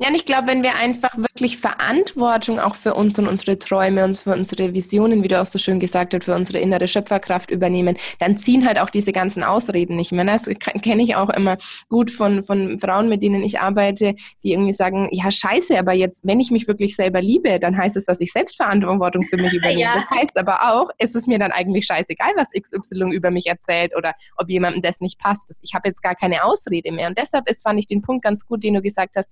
Ja, 0.00 0.08
und 0.08 0.14
ich 0.14 0.24
glaube, 0.24 0.46
wenn 0.46 0.62
wir 0.62 0.76
einfach 0.76 1.16
wirklich 1.16 1.56
Verantwortung 1.56 2.60
auch 2.60 2.76
für 2.76 2.94
uns 2.94 3.18
und 3.18 3.26
unsere 3.26 3.58
Träume 3.58 4.04
und 4.04 4.16
für 4.16 4.30
unsere 4.30 4.72
Visionen, 4.72 5.24
wie 5.24 5.28
du 5.28 5.40
auch 5.40 5.46
so 5.46 5.58
schön 5.58 5.80
gesagt 5.80 6.14
hast, 6.14 6.24
für 6.24 6.36
unsere 6.36 6.58
innere 6.58 6.86
Schöpferkraft 6.86 7.50
übernehmen, 7.50 7.96
dann 8.20 8.38
ziehen 8.38 8.64
halt 8.64 8.78
auch 8.78 8.90
diese 8.90 9.10
ganzen 9.10 9.42
Ausreden 9.42 9.96
nicht 9.96 10.12
mehr. 10.12 10.24
Das 10.24 10.44
kenne 10.44 11.02
ich 11.02 11.16
auch 11.16 11.30
immer 11.30 11.56
gut 11.88 12.12
von, 12.12 12.44
von 12.44 12.78
Frauen, 12.78 13.08
mit 13.08 13.24
denen 13.24 13.42
ich 13.42 13.58
arbeite, 13.58 14.14
die 14.44 14.52
irgendwie 14.52 14.72
sagen, 14.72 15.08
ja, 15.10 15.32
scheiße, 15.32 15.76
aber 15.76 15.94
jetzt, 15.94 16.24
wenn 16.24 16.38
ich 16.38 16.52
mich 16.52 16.68
wirklich 16.68 16.94
selber 16.94 17.20
liebe, 17.20 17.58
dann 17.58 17.76
heißt 17.76 17.96
es, 17.96 18.04
dass 18.04 18.20
ich 18.20 18.30
Selbstverantwortung 18.30 19.24
für 19.24 19.36
mich 19.36 19.52
übernehme. 19.54 19.80
Ja. 19.80 19.94
Das 19.96 20.10
heißt 20.10 20.38
aber 20.38 20.72
auch, 20.72 20.90
es 20.98 21.16
ist 21.16 21.26
mir 21.26 21.40
dann 21.40 21.50
eigentlich 21.50 21.86
scheißegal, 21.86 22.34
was 22.36 22.48
XY 22.50 23.10
über 23.10 23.32
mich 23.32 23.48
erzählt 23.48 23.96
oder 23.96 24.12
ob 24.36 24.48
jemandem 24.48 24.80
das 24.80 25.00
nicht 25.00 25.18
passt. 25.18 25.52
Ich 25.62 25.74
habe 25.74 25.88
jetzt 25.88 26.04
gar 26.04 26.14
keine 26.14 26.44
Ausrede 26.44 26.92
mehr. 26.92 27.08
Und 27.08 27.18
deshalb 27.18 27.50
ist, 27.50 27.64
fand 27.64 27.80
ich 27.80 27.88
den 27.88 28.00
Punkt 28.00 28.22
ganz 28.22 28.46
gut, 28.46 28.62
den 28.62 28.74
du 28.74 28.82
gesagt 28.82 29.16
hast, 29.16 29.28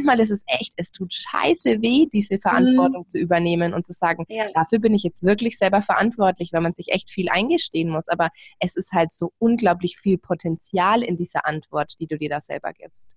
manchmal 0.00 0.20
ist 0.20 0.30
es 0.30 0.44
echt, 0.46 0.72
es 0.76 0.90
tut 0.90 1.12
scheiße 1.12 1.82
weh, 1.82 2.06
diese 2.12 2.38
Verantwortung 2.38 3.02
mhm. 3.02 3.08
zu 3.08 3.18
übernehmen 3.18 3.74
und 3.74 3.84
zu 3.84 3.92
sagen, 3.92 4.24
ja. 4.28 4.46
dafür 4.54 4.78
bin 4.78 4.94
ich 4.94 5.02
jetzt 5.02 5.22
wirklich 5.22 5.58
selber 5.58 5.82
verantwortlich, 5.82 6.52
weil 6.52 6.60
man 6.60 6.72
sich 6.74 6.88
echt 6.92 7.10
viel 7.10 7.28
eingestehen 7.28 7.90
muss. 7.90 8.08
Aber 8.08 8.30
es 8.58 8.76
ist 8.76 8.92
halt 8.92 9.12
so 9.12 9.32
unglaublich 9.38 9.98
viel 9.98 10.18
Potenzial 10.18 11.02
in 11.02 11.16
dieser 11.16 11.46
Antwort, 11.46 11.94
die 12.00 12.06
du 12.06 12.18
dir 12.18 12.30
da 12.30 12.40
selber 12.40 12.72
gibst. 12.72 13.10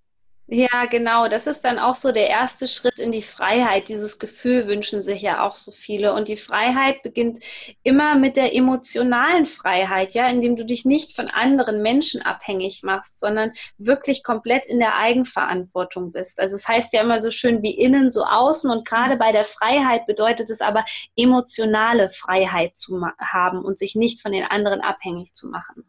Ja, 0.47 0.85
genau. 0.85 1.29
Das 1.29 1.47
ist 1.47 1.61
dann 1.61 1.79
auch 1.79 1.95
so 1.95 2.11
der 2.11 2.29
erste 2.29 2.67
Schritt 2.67 2.99
in 2.99 3.13
die 3.13 3.21
Freiheit. 3.21 3.87
Dieses 3.87 4.19
Gefühl 4.19 4.67
wünschen 4.67 5.01
sich 5.01 5.21
ja 5.21 5.47
auch 5.47 5.55
so 5.55 5.71
viele. 5.71 6.13
Und 6.13 6.27
die 6.27 6.35
Freiheit 6.35 7.01
beginnt 7.01 7.39
immer 7.81 8.15
mit 8.15 8.35
der 8.35 8.53
emotionalen 8.53 9.45
Freiheit, 9.45 10.13
ja, 10.13 10.27
indem 10.27 10.57
du 10.57 10.65
dich 10.65 10.83
nicht 10.83 11.15
von 11.15 11.29
anderen 11.29 11.81
Menschen 11.81 12.21
abhängig 12.21 12.83
machst, 12.83 13.21
sondern 13.21 13.53
wirklich 13.77 14.21
komplett 14.21 14.65
in 14.65 14.79
der 14.79 14.97
Eigenverantwortung 14.97 16.11
bist. 16.11 16.41
Also 16.41 16.57
es 16.57 16.67
heißt 16.67 16.93
ja 16.93 17.01
immer 17.01 17.21
so 17.21 17.31
schön 17.31 17.61
wie 17.63 17.77
innen, 17.77 18.11
so 18.11 18.25
außen. 18.25 18.69
Und 18.69 18.85
gerade 18.85 19.15
bei 19.15 19.31
der 19.31 19.45
Freiheit 19.45 20.05
bedeutet 20.07 20.49
es 20.49 20.59
aber, 20.59 20.83
emotionale 21.15 22.09
Freiheit 22.09 22.77
zu 22.77 23.01
haben 23.17 23.63
und 23.63 23.77
sich 23.77 23.95
nicht 23.95 24.21
von 24.21 24.33
den 24.33 24.43
anderen 24.43 24.81
abhängig 24.81 25.33
zu 25.33 25.47
machen. 25.47 25.85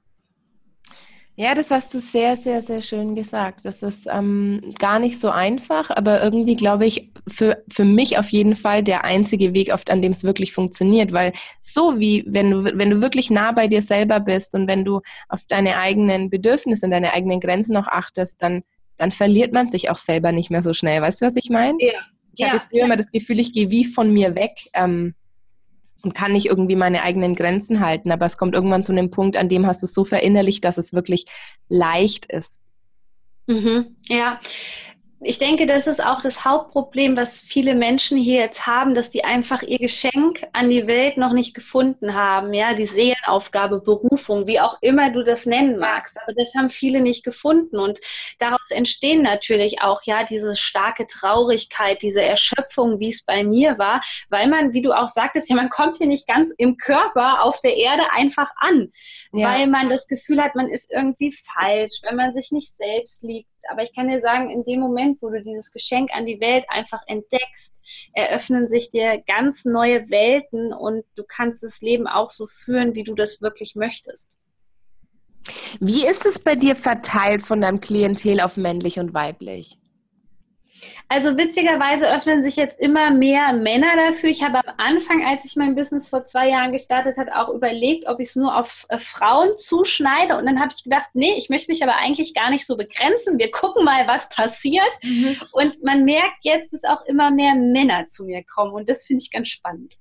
Ja, 1.36 1.54
das 1.56 1.70
hast 1.72 1.92
du 1.92 1.98
sehr, 1.98 2.36
sehr, 2.36 2.62
sehr 2.62 2.80
schön 2.80 3.16
gesagt. 3.16 3.64
Das 3.64 3.82
ist 3.82 4.06
ähm, 4.06 4.72
gar 4.78 5.00
nicht 5.00 5.18
so 5.18 5.30
einfach, 5.30 5.90
aber 5.90 6.22
irgendwie 6.22 6.54
glaube 6.54 6.86
ich, 6.86 7.10
für, 7.26 7.64
für 7.68 7.84
mich 7.84 8.18
auf 8.18 8.28
jeden 8.28 8.54
Fall 8.54 8.84
der 8.84 9.04
einzige 9.04 9.52
Weg, 9.52 9.72
oft, 9.74 9.90
an 9.90 10.00
dem 10.00 10.12
es 10.12 10.22
wirklich 10.22 10.52
funktioniert. 10.52 11.12
Weil 11.12 11.32
so 11.60 11.98
wie, 11.98 12.24
wenn 12.28 12.50
du, 12.50 12.64
wenn 12.64 12.90
du 12.90 13.00
wirklich 13.00 13.30
nah 13.30 13.50
bei 13.50 13.66
dir 13.66 13.82
selber 13.82 14.20
bist 14.20 14.54
und 14.54 14.68
wenn 14.68 14.84
du 14.84 15.00
auf 15.28 15.40
deine 15.48 15.76
eigenen 15.76 16.30
Bedürfnisse 16.30 16.86
und 16.86 16.92
deine 16.92 17.12
eigenen 17.12 17.40
Grenzen 17.40 17.72
noch 17.72 17.88
achtest, 17.88 18.40
dann, 18.40 18.62
dann 18.96 19.10
verliert 19.10 19.52
man 19.52 19.68
sich 19.70 19.90
auch 19.90 19.98
selber 19.98 20.30
nicht 20.30 20.50
mehr 20.50 20.62
so 20.62 20.72
schnell. 20.72 21.02
Weißt 21.02 21.20
du, 21.20 21.26
was 21.26 21.36
ich 21.36 21.50
meine? 21.50 21.76
Ja. 21.80 21.92
Ich 22.32 22.40
ja, 22.40 22.48
hatte 22.48 22.66
früher 22.68 22.80
ja. 22.80 22.84
immer 22.84 22.96
das 22.96 23.10
Gefühl, 23.10 23.40
ich 23.40 23.52
gehe 23.52 23.70
wie 23.70 23.84
von 23.84 24.12
mir 24.12 24.36
weg. 24.36 24.52
Ähm, 24.72 25.14
und 26.04 26.14
kann 26.14 26.32
nicht 26.32 26.46
irgendwie 26.46 26.76
meine 26.76 27.02
eigenen 27.02 27.34
Grenzen 27.34 27.80
halten. 27.80 28.10
Aber 28.12 28.26
es 28.26 28.36
kommt 28.36 28.54
irgendwann 28.54 28.84
zu 28.84 28.92
einem 28.92 29.10
Punkt, 29.10 29.36
an 29.36 29.48
dem 29.48 29.66
hast 29.66 29.82
du 29.82 29.86
es 29.86 29.94
so 29.94 30.04
verinnerlicht, 30.04 30.64
dass 30.64 30.78
es 30.78 30.92
wirklich 30.92 31.26
leicht 31.68 32.26
ist. 32.26 32.58
Mhm, 33.46 33.96
ja, 34.08 34.40
ich 35.24 35.38
denke, 35.38 35.66
das 35.66 35.86
ist 35.86 36.04
auch 36.04 36.20
das 36.20 36.44
Hauptproblem, 36.44 37.16
was 37.16 37.40
viele 37.40 37.74
Menschen 37.74 38.18
hier 38.18 38.40
jetzt 38.40 38.66
haben, 38.66 38.94
dass 38.94 39.10
die 39.10 39.24
einfach 39.24 39.62
ihr 39.62 39.78
Geschenk 39.78 40.46
an 40.52 40.68
die 40.68 40.86
Welt 40.86 41.16
noch 41.16 41.32
nicht 41.32 41.54
gefunden 41.54 42.14
haben. 42.14 42.52
Ja, 42.52 42.74
die 42.74 42.84
Seelenaufgabe, 42.84 43.80
Berufung, 43.80 44.46
wie 44.46 44.60
auch 44.60 44.76
immer 44.82 45.10
du 45.10 45.24
das 45.24 45.46
nennen 45.46 45.78
magst. 45.78 46.18
Aber 46.22 46.34
das 46.34 46.54
haben 46.54 46.68
viele 46.68 47.00
nicht 47.00 47.24
gefunden. 47.24 47.78
Und 47.78 48.00
daraus 48.38 48.70
entstehen 48.70 49.22
natürlich 49.22 49.80
auch, 49.80 50.02
ja, 50.04 50.24
diese 50.24 50.56
starke 50.56 51.06
Traurigkeit, 51.06 52.02
diese 52.02 52.22
Erschöpfung, 52.22 53.00
wie 53.00 53.08
es 53.08 53.24
bei 53.24 53.44
mir 53.44 53.78
war, 53.78 54.02
weil 54.28 54.46
man, 54.48 54.74
wie 54.74 54.82
du 54.82 54.92
auch 54.92 55.08
sagtest, 55.08 55.48
ja, 55.48 55.56
man 55.56 55.70
kommt 55.70 55.96
hier 55.96 56.06
nicht 56.06 56.26
ganz 56.26 56.52
im 56.58 56.76
Körper 56.76 57.42
auf 57.42 57.60
der 57.60 57.76
Erde 57.76 58.02
einfach 58.12 58.50
an, 58.56 58.92
ja. 59.32 59.48
weil 59.48 59.68
man 59.68 59.88
das 59.88 60.06
Gefühl 60.06 60.42
hat, 60.42 60.54
man 60.54 60.68
ist 60.68 60.92
irgendwie 60.92 61.32
falsch, 61.32 62.00
wenn 62.02 62.16
man 62.16 62.34
sich 62.34 62.50
nicht 62.50 62.76
selbst 62.76 63.22
liebt 63.22 63.48
aber 63.70 63.82
ich 63.82 63.94
kann 63.94 64.08
dir 64.08 64.20
sagen, 64.20 64.50
in 64.50 64.64
dem 64.64 64.80
Moment, 64.80 65.20
wo 65.22 65.30
du 65.30 65.42
dieses 65.42 65.72
Geschenk 65.72 66.10
an 66.14 66.26
die 66.26 66.40
Welt 66.40 66.64
einfach 66.68 67.02
entdeckst, 67.06 67.76
eröffnen 68.12 68.68
sich 68.68 68.90
dir 68.90 69.22
ganz 69.26 69.64
neue 69.64 70.08
Welten 70.10 70.72
und 70.72 71.04
du 71.16 71.24
kannst 71.26 71.62
das 71.62 71.80
Leben 71.80 72.06
auch 72.06 72.30
so 72.30 72.46
führen, 72.46 72.94
wie 72.94 73.04
du 73.04 73.14
das 73.14 73.42
wirklich 73.42 73.74
möchtest. 73.74 74.38
Wie 75.80 76.06
ist 76.06 76.24
es 76.24 76.38
bei 76.38 76.54
dir 76.54 76.74
verteilt 76.76 77.42
von 77.42 77.60
deinem 77.60 77.80
Klientel 77.80 78.40
auf 78.40 78.56
männlich 78.56 78.98
und 78.98 79.12
weiblich? 79.12 79.78
Also 81.08 81.36
witzigerweise 81.36 82.10
öffnen 82.10 82.42
sich 82.42 82.56
jetzt 82.56 82.80
immer 82.80 83.10
mehr 83.10 83.52
Männer 83.52 83.94
dafür. 83.96 84.30
Ich 84.30 84.42
habe 84.42 84.66
am 84.66 84.74
Anfang, 84.78 85.24
als 85.26 85.44
ich 85.44 85.56
mein 85.56 85.74
Business 85.74 86.08
vor 86.08 86.24
zwei 86.24 86.48
Jahren 86.48 86.72
gestartet 86.72 87.16
hat, 87.16 87.30
auch 87.30 87.50
überlegt, 87.50 88.08
ob 88.08 88.20
ich 88.20 88.30
es 88.30 88.36
nur 88.36 88.56
auf 88.56 88.86
äh, 88.88 88.98
Frauen 88.98 89.56
zuschneide. 89.56 90.36
Und 90.36 90.46
dann 90.46 90.60
habe 90.60 90.72
ich 90.76 90.82
gedacht, 90.82 91.08
nee, 91.12 91.34
ich 91.36 91.48
möchte 91.50 91.70
mich 91.70 91.82
aber 91.82 91.96
eigentlich 91.96 92.34
gar 92.34 92.50
nicht 92.50 92.66
so 92.66 92.76
begrenzen. 92.76 93.38
Wir 93.38 93.50
gucken 93.50 93.84
mal, 93.84 94.06
was 94.06 94.28
passiert. 94.28 94.90
Mhm. 95.02 95.36
Und 95.52 95.82
man 95.82 96.04
merkt 96.04 96.44
jetzt, 96.44 96.72
dass 96.72 96.84
auch 96.84 97.04
immer 97.06 97.30
mehr 97.30 97.54
Männer 97.54 98.08
zu 98.08 98.24
mir 98.24 98.42
kommen. 98.44 98.72
Und 98.72 98.88
das 98.88 99.04
finde 99.04 99.22
ich 99.22 99.30
ganz 99.30 99.48
spannend. 99.48 99.96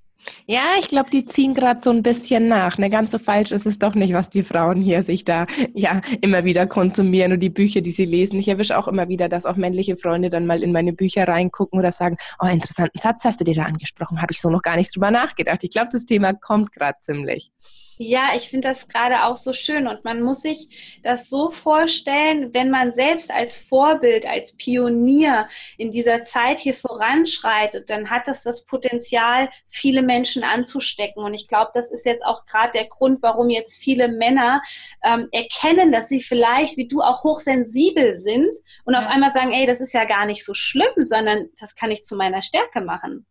Ja, 0.45 0.75
ich 0.79 0.87
glaube, 0.87 1.09
die 1.09 1.25
ziehen 1.25 1.53
gerade 1.53 1.79
so 1.79 1.89
ein 1.89 2.03
bisschen 2.03 2.47
nach. 2.47 2.77
Ne? 2.77 2.89
Ganz 2.89 3.11
so 3.11 3.19
falsch 3.19 3.51
ist 3.51 3.65
es 3.65 3.79
doch 3.79 3.95
nicht, 3.95 4.13
was 4.13 4.29
die 4.29 4.43
Frauen 4.43 4.81
hier 4.81 5.03
sich 5.03 5.25
da 5.25 5.45
ja 5.73 6.01
immer 6.21 6.43
wieder 6.43 6.67
konsumieren 6.67 7.33
und 7.33 7.39
die 7.39 7.49
Bücher, 7.49 7.81
die 7.81 7.91
sie 7.91 8.05
lesen. 8.05 8.39
Ich 8.39 8.47
erwische 8.47 8.77
auch 8.77 8.87
immer 8.87 9.07
wieder, 9.09 9.29
dass 9.29 9.45
auch 9.45 9.55
männliche 9.55 9.97
Freunde 9.97 10.29
dann 10.29 10.45
mal 10.45 10.61
in 10.63 10.71
meine 10.71 10.93
Bücher 10.93 11.27
reingucken 11.27 11.79
oder 11.79 11.91
sagen, 11.91 12.17
oh, 12.39 12.47
interessanten 12.47 12.99
Satz 12.99 13.23
hast 13.23 13.39
du 13.39 13.45
dir 13.45 13.55
da 13.55 13.63
angesprochen, 13.63 14.21
habe 14.21 14.33
ich 14.33 14.41
so 14.41 14.49
noch 14.49 14.61
gar 14.61 14.75
nicht 14.75 14.95
drüber 14.95 15.11
nachgedacht. 15.11 15.63
Ich 15.63 15.71
glaube, 15.71 15.89
das 15.91 16.05
Thema 16.05 16.33
kommt 16.33 16.71
gerade 16.71 16.97
ziemlich. 16.99 17.51
Ja, 17.97 18.31
ich 18.35 18.49
finde 18.49 18.69
das 18.69 18.87
gerade 18.87 19.25
auch 19.25 19.37
so 19.37 19.53
schön 19.53 19.87
und 19.87 20.03
man 20.03 20.21
muss 20.21 20.41
sich 20.41 20.99
das 21.03 21.29
so 21.29 21.51
vorstellen, 21.51 22.53
wenn 22.53 22.71
man 22.71 22.91
selbst 22.91 23.31
als 23.31 23.57
Vorbild, 23.57 24.25
als 24.25 24.57
Pionier 24.57 25.47
in 25.77 25.91
dieser 25.91 26.23
Zeit 26.23 26.59
hier 26.59 26.73
voranschreitet, 26.73 27.89
dann 27.89 28.09
hat 28.09 28.27
das 28.27 28.43
das 28.43 28.65
Potenzial, 28.65 29.49
viele 29.67 30.01
Menschen 30.01 30.43
anzustecken. 30.43 31.23
Und 31.23 31.33
ich 31.33 31.47
glaube, 31.47 31.71
das 31.73 31.91
ist 31.91 32.05
jetzt 32.05 32.25
auch 32.25 32.45
gerade 32.45 32.71
der 32.73 32.87
Grund, 32.87 33.21
warum 33.21 33.49
jetzt 33.49 33.77
viele 33.77 34.07
Männer 34.07 34.61
ähm, 35.03 35.27
erkennen, 35.31 35.91
dass 35.91 36.09
sie 36.09 36.21
vielleicht, 36.21 36.77
wie 36.77 36.87
du, 36.87 37.01
auch 37.01 37.23
hochsensibel 37.23 38.15
sind 38.15 38.55
und 38.85 38.93
ja. 38.93 38.99
auf 38.99 39.07
einmal 39.07 39.31
sagen, 39.33 39.53
ey, 39.53 39.67
das 39.67 39.81
ist 39.81 39.93
ja 39.93 40.05
gar 40.05 40.25
nicht 40.25 40.43
so 40.43 40.53
schlimm, 40.53 40.93
sondern 40.97 41.49
das 41.59 41.75
kann 41.75 41.91
ich 41.91 42.03
zu 42.03 42.15
meiner 42.15 42.41
Stärke 42.41 42.81
machen. 42.81 43.27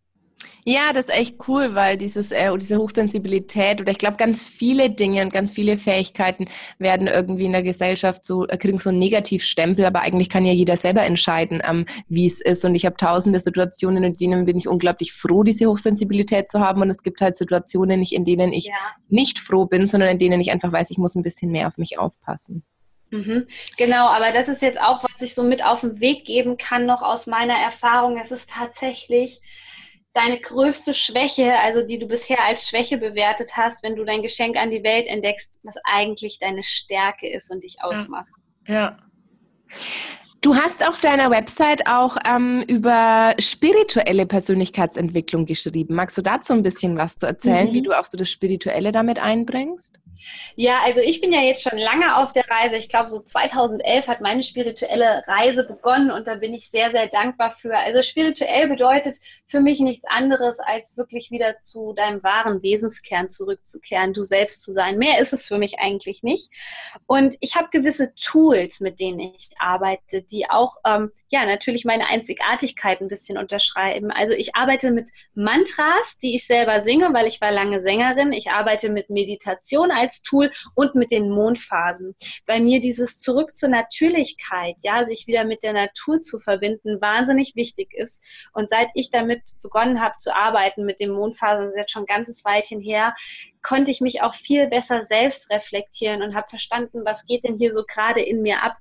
Ja, 0.64 0.92
das 0.92 1.06
ist 1.06 1.14
echt 1.14 1.36
cool, 1.48 1.74
weil 1.74 1.96
dieses, 1.96 2.30
äh, 2.30 2.56
diese 2.56 2.78
Hochsensibilität 2.78 3.80
oder 3.80 3.90
ich 3.90 3.98
glaube, 3.98 4.16
ganz 4.16 4.46
viele 4.46 4.90
Dinge 4.90 5.22
und 5.22 5.32
ganz 5.32 5.50
viele 5.50 5.76
Fähigkeiten 5.76 6.46
werden 6.78 7.08
irgendwie 7.08 7.46
in 7.46 7.52
der 7.52 7.64
Gesellschaft 7.64 8.24
so, 8.24 8.46
äh, 8.46 8.56
kriegen 8.56 8.78
so 8.78 8.90
einen 8.90 9.00
Negativstempel, 9.00 9.84
aber 9.84 10.02
eigentlich 10.02 10.28
kann 10.28 10.44
ja 10.44 10.52
jeder 10.52 10.76
selber 10.76 11.02
entscheiden, 11.02 11.62
ähm, 11.68 11.84
wie 12.08 12.26
es 12.26 12.40
ist. 12.40 12.64
Und 12.64 12.76
ich 12.76 12.86
habe 12.86 12.96
tausende 12.96 13.40
Situationen, 13.40 14.04
in 14.04 14.14
denen 14.14 14.44
bin 14.44 14.56
ich 14.56 14.68
unglaublich 14.68 15.12
froh, 15.12 15.42
diese 15.42 15.66
Hochsensibilität 15.66 16.48
zu 16.48 16.60
haben. 16.60 16.80
Und 16.80 16.90
es 16.90 17.02
gibt 17.02 17.20
halt 17.20 17.36
Situationen, 17.36 18.02
in 18.02 18.24
denen 18.24 18.52
ich 18.52 18.66
ja. 18.66 18.74
nicht 19.08 19.40
froh 19.40 19.66
bin, 19.66 19.88
sondern 19.88 20.10
in 20.10 20.18
denen 20.18 20.40
ich 20.40 20.52
einfach 20.52 20.70
weiß, 20.70 20.92
ich 20.92 20.98
muss 20.98 21.16
ein 21.16 21.24
bisschen 21.24 21.50
mehr 21.50 21.66
auf 21.66 21.76
mich 21.76 21.98
aufpassen. 21.98 22.62
Mhm. 23.10 23.48
Genau, 23.76 24.06
aber 24.06 24.30
das 24.32 24.48
ist 24.48 24.62
jetzt 24.62 24.80
auch, 24.80 25.02
was 25.02 25.20
ich 25.20 25.34
so 25.34 25.42
mit 25.42 25.64
auf 25.64 25.80
den 25.80 25.98
Weg 25.98 26.24
geben 26.24 26.56
kann, 26.56 26.86
noch 26.86 27.02
aus 27.02 27.26
meiner 27.26 27.54
Erfahrung. 27.54 28.16
Es 28.16 28.30
ist 28.30 28.50
tatsächlich 28.50 29.40
deine 30.14 30.38
größte 30.38 30.94
Schwäche, 30.94 31.58
also 31.60 31.82
die 31.82 31.98
du 31.98 32.06
bisher 32.06 32.44
als 32.44 32.68
Schwäche 32.68 32.98
bewertet 32.98 33.56
hast, 33.56 33.82
wenn 33.82 33.96
du 33.96 34.04
dein 34.04 34.22
Geschenk 34.22 34.56
an 34.56 34.70
die 34.70 34.82
Welt 34.82 35.06
entdeckst, 35.06 35.58
was 35.62 35.76
eigentlich 35.84 36.38
deine 36.38 36.62
Stärke 36.62 37.28
ist 37.28 37.50
und 37.50 37.64
dich 37.64 37.76
ausmacht. 37.82 38.30
Ja. 38.66 38.74
ja. 38.74 38.98
Du 40.42 40.56
hast 40.56 40.86
auf 40.86 41.00
deiner 41.00 41.30
Website 41.30 41.86
auch 41.86 42.16
ähm, 42.28 42.64
über 42.66 43.32
spirituelle 43.38 44.26
Persönlichkeitsentwicklung 44.26 45.46
geschrieben. 45.46 45.94
Magst 45.94 46.18
du 46.18 46.22
dazu 46.22 46.52
ein 46.52 46.64
bisschen 46.64 46.98
was 46.98 47.16
zu 47.16 47.26
erzählen, 47.26 47.68
mhm. 47.68 47.72
wie 47.74 47.82
du 47.82 47.92
auch 47.92 48.04
so 48.04 48.18
das 48.18 48.28
Spirituelle 48.28 48.90
damit 48.90 49.20
einbringst? 49.20 50.00
Ja, 50.56 50.80
also 50.84 51.00
ich 51.00 51.20
bin 51.20 51.32
ja 51.32 51.40
jetzt 51.40 51.68
schon 51.68 51.78
lange 51.78 52.16
auf 52.16 52.32
der 52.32 52.48
Reise. 52.48 52.76
Ich 52.76 52.88
glaube, 52.88 53.08
so 53.08 53.20
2011 53.20 54.08
hat 54.08 54.20
meine 54.20 54.42
spirituelle 54.42 55.22
Reise 55.26 55.64
begonnen 55.64 56.10
und 56.10 56.26
da 56.26 56.36
bin 56.36 56.54
ich 56.54 56.70
sehr, 56.70 56.90
sehr 56.90 57.08
dankbar 57.08 57.50
für. 57.50 57.76
Also 57.76 58.02
spirituell 58.02 58.68
bedeutet 58.68 59.18
für 59.46 59.60
mich 59.60 59.80
nichts 59.80 60.04
anderes, 60.08 60.58
als 60.60 60.96
wirklich 60.96 61.30
wieder 61.30 61.56
zu 61.58 61.92
deinem 61.94 62.22
wahren 62.22 62.62
Wesenskern 62.62 63.30
zurückzukehren, 63.30 64.12
du 64.12 64.22
selbst 64.22 64.62
zu 64.62 64.72
sein. 64.72 64.98
Mehr 64.98 65.20
ist 65.20 65.32
es 65.32 65.46
für 65.46 65.58
mich 65.58 65.78
eigentlich 65.78 66.22
nicht. 66.22 66.50
Und 67.06 67.36
ich 67.40 67.56
habe 67.56 67.68
gewisse 67.70 68.14
Tools, 68.14 68.80
mit 68.80 69.00
denen 69.00 69.20
ich 69.20 69.50
arbeite, 69.58 70.22
die 70.22 70.48
auch, 70.48 70.76
ähm, 70.84 71.12
ja, 71.28 71.46
natürlich 71.46 71.84
meine 71.86 72.06
Einzigartigkeit 72.08 73.00
ein 73.00 73.08
bisschen 73.08 73.38
unterschreiben. 73.38 74.10
Also 74.10 74.34
ich 74.34 74.54
arbeite 74.54 74.90
mit 74.90 75.08
Mantras, 75.34 76.18
die 76.22 76.34
ich 76.34 76.46
selber 76.46 76.82
singe, 76.82 77.12
weil 77.14 77.26
ich 77.26 77.40
war 77.40 77.50
lange 77.50 77.80
Sängerin. 77.80 78.32
Ich 78.32 78.50
arbeite 78.50 78.90
mit 78.90 79.08
Meditation 79.08 79.90
als 79.90 80.11
Tool 80.20 80.50
und 80.74 80.94
mit 80.94 81.10
den 81.10 81.30
Mondphasen. 81.30 82.14
Bei 82.44 82.60
mir 82.60 82.80
dieses 82.80 83.18
Zurück 83.18 83.56
zur 83.56 83.70
Natürlichkeit, 83.70 84.76
ja, 84.82 85.06
sich 85.06 85.26
wieder 85.26 85.44
mit 85.44 85.62
der 85.62 85.72
Natur 85.72 86.20
zu 86.20 86.38
verbinden, 86.38 87.00
wahnsinnig 87.00 87.54
wichtig 87.56 87.94
ist. 87.94 88.22
Und 88.52 88.68
seit 88.68 88.88
ich 88.94 89.10
damit 89.10 89.42
begonnen 89.62 90.02
habe 90.02 90.16
zu 90.18 90.36
arbeiten 90.36 90.84
mit 90.84 91.00
den 91.00 91.12
Mondphasen, 91.12 91.64
das 91.64 91.72
ist 91.72 91.78
jetzt 91.78 91.92
schon 91.92 92.02
ein 92.02 92.06
ganzes 92.06 92.44
Weilchen 92.44 92.80
her, 92.80 93.14
konnte 93.62 93.90
ich 93.90 94.00
mich 94.00 94.22
auch 94.22 94.34
viel 94.34 94.66
besser 94.66 95.02
selbst 95.02 95.50
reflektieren 95.50 96.22
und 96.22 96.34
habe 96.34 96.48
verstanden, 96.48 97.02
was 97.04 97.24
geht 97.26 97.44
denn 97.44 97.56
hier 97.56 97.72
so 97.72 97.84
gerade 97.86 98.20
in 98.20 98.42
mir 98.42 98.62
ab. 98.62 98.76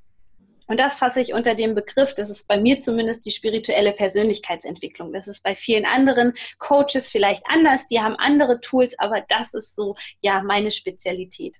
Und 0.71 0.79
das 0.79 0.99
fasse 0.99 1.19
ich 1.19 1.33
unter 1.33 1.53
dem 1.53 1.75
Begriff, 1.75 2.13
das 2.15 2.29
ist 2.29 2.47
bei 2.47 2.57
mir 2.57 2.79
zumindest 2.79 3.25
die 3.25 3.31
spirituelle 3.31 3.91
Persönlichkeitsentwicklung. 3.91 5.11
Das 5.11 5.27
ist 5.27 5.43
bei 5.43 5.53
vielen 5.53 5.85
anderen 5.85 6.31
Coaches 6.59 7.09
vielleicht 7.09 7.43
anders, 7.49 7.87
die 7.87 7.99
haben 7.99 8.15
andere 8.15 8.61
Tools, 8.61 8.97
aber 8.97 9.21
das 9.27 9.53
ist 9.53 9.75
so, 9.75 9.95
ja, 10.21 10.41
meine 10.41 10.71
Spezialität. 10.71 11.57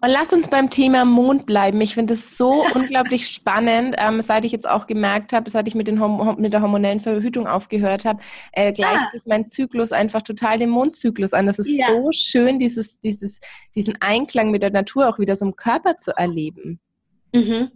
Und 0.00 0.08
lass 0.08 0.32
uns 0.32 0.48
beim 0.48 0.70
Thema 0.70 1.04
Mond 1.04 1.44
bleiben. 1.44 1.78
Ich 1.82 1.92
finde 1.92 2.14
es 2.14 2.38
so 2.38 2.64
unglaublich 2.74 3.28
spannend, 3.28 3.96
ähm, 3.98 4.22
seit 4.22 4.46
ich 4.46 4.52
jetzt 4.52 4.66
auch 4.66 4.86
gemerkt 4.86 5.34
habe, 5.34 5.50
seit 5.50 5.68
ich 5.68 5.74
mit, 5.74 5.86
den 5.86 6.00
mit 6.38 6.54
der 6.54 6.62
hormonellen 6.62 7.00
Verhütung 7.00 7.46
aufgehört 7.46 8.06
habe, 8.06 8.22
äh, 8.52 8.72
gleicht 8.72 9.04
ah. 9.08 9.10
sich 9.12 9.24
mein 9.26 9.46
Zyklus 9.46 9.92
einfach 9.92 10.22
total 10.22 10.58
dem 10.58 10.70
Mondzyklus 10.70 11.34
an. 11.34 11.44
Das 11.44 11.58
ist 11.58 11.68
ja. 11.68 11.88
so 11.88 12.12
schön, 12.12 12.58
dieses, 12.58 12.98
dieses, 13.00 13.40
diesen 13.74 14.00
Einklang 14.00 14.50
mit 14.50 14.62
der 14.62 14.70
Natur 14.70 15.06
auch 15.10 15.18
wieder 15.18 15.36
so 15.36 15.44
im 15.44 15.54
Körper 15.54 15.98
zu 15.98 16.16
erleben. 16.16 16.80
Mhm. 17.34 17.70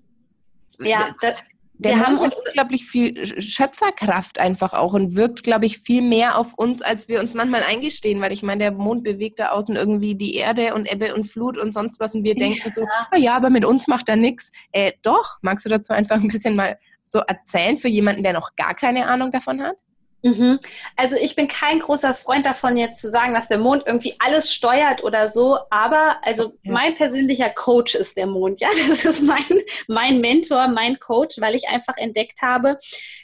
Ja, 0.80 1.14
das, 1.20 1.42
der 1.82 1.96
wir 1.96 2.06
haben 2.06 2.18
uns 2.18 2.36
unglaublich 2.46 2.84
viel 2.86 3.40
Schöpferkraft 3.40 4.38
einfach 4.38 4.72
auch 4.72 4.92
und 4.92 5.16
wirkt, 5.16 5.42
glaube 5.42 5.66
ich, 5.66 5.78
viel 5.78 6.02
mehr 6.02 6.38
auf 6.38 6.54
uns, 6.54 6.82
als 6.82 7.08
wir 7.08 7.20
uns 7.20 7.34
manchmal 7.34 7.62
eingestehen, 7.62 8.20
weil 8.20 8.32
ich 8.32 8.42
meine, 8.42 8.64
der 8.64 8.72
Mond 8.72 9.02
bewegt 9.02 9.40
da 9.40 9.50
außen 9.50 9.74
irgendwie 9.74 10.14
die 10.14 10.34
Erde 10.34 10.74
und 10.74 10.90
Ebbe 10.90 11.14
und 11.14 11.26
Flut 11.26 11.58
und 11.58 11.72
sonst 11.72 11.98
was 11.98 12.14
und 12.14 12.24
wir 12.24 12.34
denken 12.34 12.70
so, 12.70 12.82
oh 12.82 13.18
ja, 13.18 13.34
aber 13.34 13.50
mit 13.50 13.64
uns 13.64 13.88
macht 13.88 14.08
er 14.08 14.16
nichts. 14.16 14.50
Äh, 14.70 14.92
doch, 15.02 15.38
magst 15.42 15.64
du 15.64 15.70
dazu 15.70 15.92
einfach 15.92 16.16
ein 16.16 16.28
bisschen 16.28 16.56
mal 16.56 16.78
so 17.04 17.20
erzählen 17.20 17.76
für 17.78 17.88
jemanden, 17.88 18.22
der 18.22 18.32
noch 18.32 18.54
gar 18.54 18.74
keine 18.74 19.08
Ahnung 19.08 19.32
davon 19.32 19.62
hat? 19.62 19.76
Mhm. 20.22 20.60
Also 20.96 21.16
ich 21.20 21.34
bin 21.34 21.48
kein 21.48 21.80
großer 21.80 22.14
Freund 22.14 22.46
davon, 22.46 22.76
jetzt 22.76 23.00
zu 23.00 23.10
sagen, 23.10 23.34
dass 23.34 23.48
der 23.48 23.58
Mond 23.58 23.82
irgendwie 23.86 24.14
alles 24.20 24.54
steuert 24.54 25.02
oder 25.02 25.28
so, 25.28 25.58
aber 25.70 26.16
also 26.22 26.54
ja. 26.62 26.72
mein 26.72 26.94
persönlicher 26.94 27.50
Coach 27.50 27.96
ist 27.96 28.16
der 28.16 28.26
Mond, 28.26 28.60
ja, 28.60 28.68
das 28.88 29.04
ist 29.04 29.22
mein, 29.22 29.60
mein 29.88 30.20
Mentor, 30.20 30.68
mein 30.68 31.00
Coach, 31.00 31.40
weil 31.40 31.56
ich 31.56 31.68
einfach 31.68 31.96
entdeckt 31.96 32.40
habe, 32.40 32.78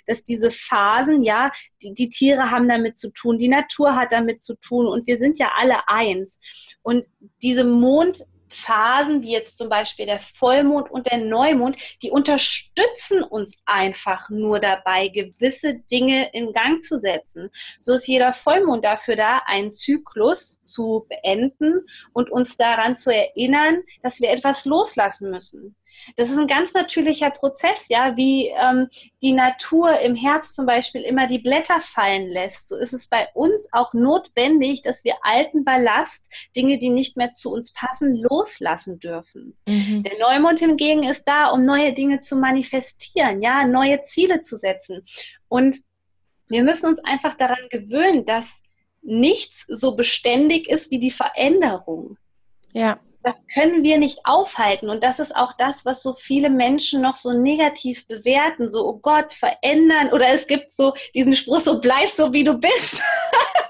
dass 0.06 0.24
diese 0.24 0.50
Phasen, 0.50 1.22
ja, 1.22 1.52
die, 1.82 1.94
die 1.94 2.08
Tiere 2.08 2.50
haben 2.50 2.68
damit 2.68 2.98
zu 2.98 3.10
tun, 3.10 3.38
die 3.38 3.48
Natur 3.48 3.94
hat 3.94 4.10
damit 4.12 4.42
zu 4.42 4.56
tun 4.56 4.86
und 4.86 5.06
wir 5.06 5.18
sind 5.18 5.38
ja 5.38 5.52
alle 5.56 5.88
eins. 5.88 6.40
Und 6.82 7.06
diese 7.42 7.64
Mond 7.64 8.24
Phasen, 8.48 9.22
wie 9.22 9.32
jetzt 9.32 9.58
zum 9.58 9.68
Beispiel 9.68 10.06
der 10.06 10.20
Vollmond 10.20 10.90
und 10.90 11.06
der 11.06 11.18
Neumond, 11.18 11.76
die 12.02 12.10
unterstützen 12.10 13.22
uns 13.22 13.58
einfach 13.66 14.30
nur 14.30 14.60
dabei, 14.60 15.08
gewisse 15.08 15.74
Dinge 15.90 16.30
in 16.32 16.52
Gang 16.52 16.82
zu 16.82 16.98
setzen. 16.98 17.50
So 17.78 17.94
ist 17.94 18.06
jeder 18.06 18.32
Vollmond 18.32 18.84
dafür 18.84 19.16
da, 19.16 19.42
einen 19.46 19.72
Zyklus 19.72 20.60
zu 20.64 21.06
beenden 21.08 21.86
und 22.12 22.30
uns 22.30 22.56
daran 22.56 22.96
zu 22.96 23.14
erinnern, 23.14 23.82
dass 24.02 24.20
wir 24.20 24.30
etwas 24.30 24.64
loslassen 24.64 25.30
müssen. 25.30 25.76
Das 26.16 26.30
ist 26.30 26.38
ein 26.38 26.46
ganz 26.46 26.74
natürlicher 26.74 27.30
Prozess, 27.30 27.88
ja, 27.88 28.16
wie 28.16 28.48
ähm, 28.48 28.88
die 29.22 29.32
Natur 29.32 29.98
im 30.00 30.14
Herbst 30.14 30.54
zum 30.54 30.66
Beispiel 30.66 31.02
immer 31.02 31.26
die 31.26 31.38
Blätter 31.38 31.80
fallen 31.80 32.28
lässt. 32.28 32.68
So 32.68 32.76
ist 32.76 32.92
es 32.92 33.08
bei 33.08 33.28
uns 33.34 33.68
auch 33.72 33.94
notwendig, 33.94 34.82
dass 34.82 35.04
wir 35.04 35.16
alten 35.22 35.64
Ballast, 35.64 36.26
Dinge, 36.56 36.78
die 36.78 36.90
nicht 36.90 37.16
mehr 37.16 37.32
zu 37.32 37.50
uns 37.50 37.72
passen, 37.72 38.16
loslassen 38.16 38.98
dürfen. 38.98 39.56
Mhm. 39.66 40.02
Der 40.02 40.18
Neumond 40.18 40.60
hingegen 40.60 41.02
ist 41.02 41.24
da, 41.24 41.50
um 41.50 41.64
neue 41.64 41.92
Dinge 41.92 42.20
zu 42.20 42.36
manifestieren, 42.36 43.42
ja, 43.42 43.66
neue 43.66 44.02
Ziele 44.02 44.40
zu 44.42 44.56
setzen. 44.56 45.02
Und 45.48 45.78
wir 46.48 46.62
müssen 46.62 46.86
uns 46.86 47.04
einfach 47.04 47.34
daran 47.34 47.68
gewöhnen, 47.70 48.24
dass 48.24 48.62
nichts 49.02 49.64
so 49.68 49.94
beständig 49.94 50.68
ist 50.68 50.90
wie 50.90 50.98
die 50.98 51.10
Veränderung. 51.10 52.16
Ja 52.72 52.98
das 53.22 53.44
können 53.52 53.82
wir 53.82 53.98
nicht 53.98 54.20
aufhalten. 54.24 54.88
Und 54.88 55.02
das 55.02 55.18
ist 55.18 55.34
auch 55.34 55.52
das, 55.54 55.84
was 55.84 56.02
so 56.02 56.12
viele 56.12 56.50
Menschen 56.50 57.02
noch 57.02 57.14
so 57.14 57.32
negativ 57.32 58.06
bewerten. 58.06 58.70
So, 58.70 58.86
oh 58.86 58.98
Gott, 58.98 59.32
verändern. 59.32 60.12
Oder 60.12 60.30
es 60.30 60.46
gibt 60.46 60.72
so 60.72 60.94
diesen 61.14 61.34
Spruch, 61.34 61.60
so 61.60 61.80
bleib 61.80 62.08
so, 62.08 62.32
wie 62.32 62.44
du 62.44 62.54
bist. 62.54 63.02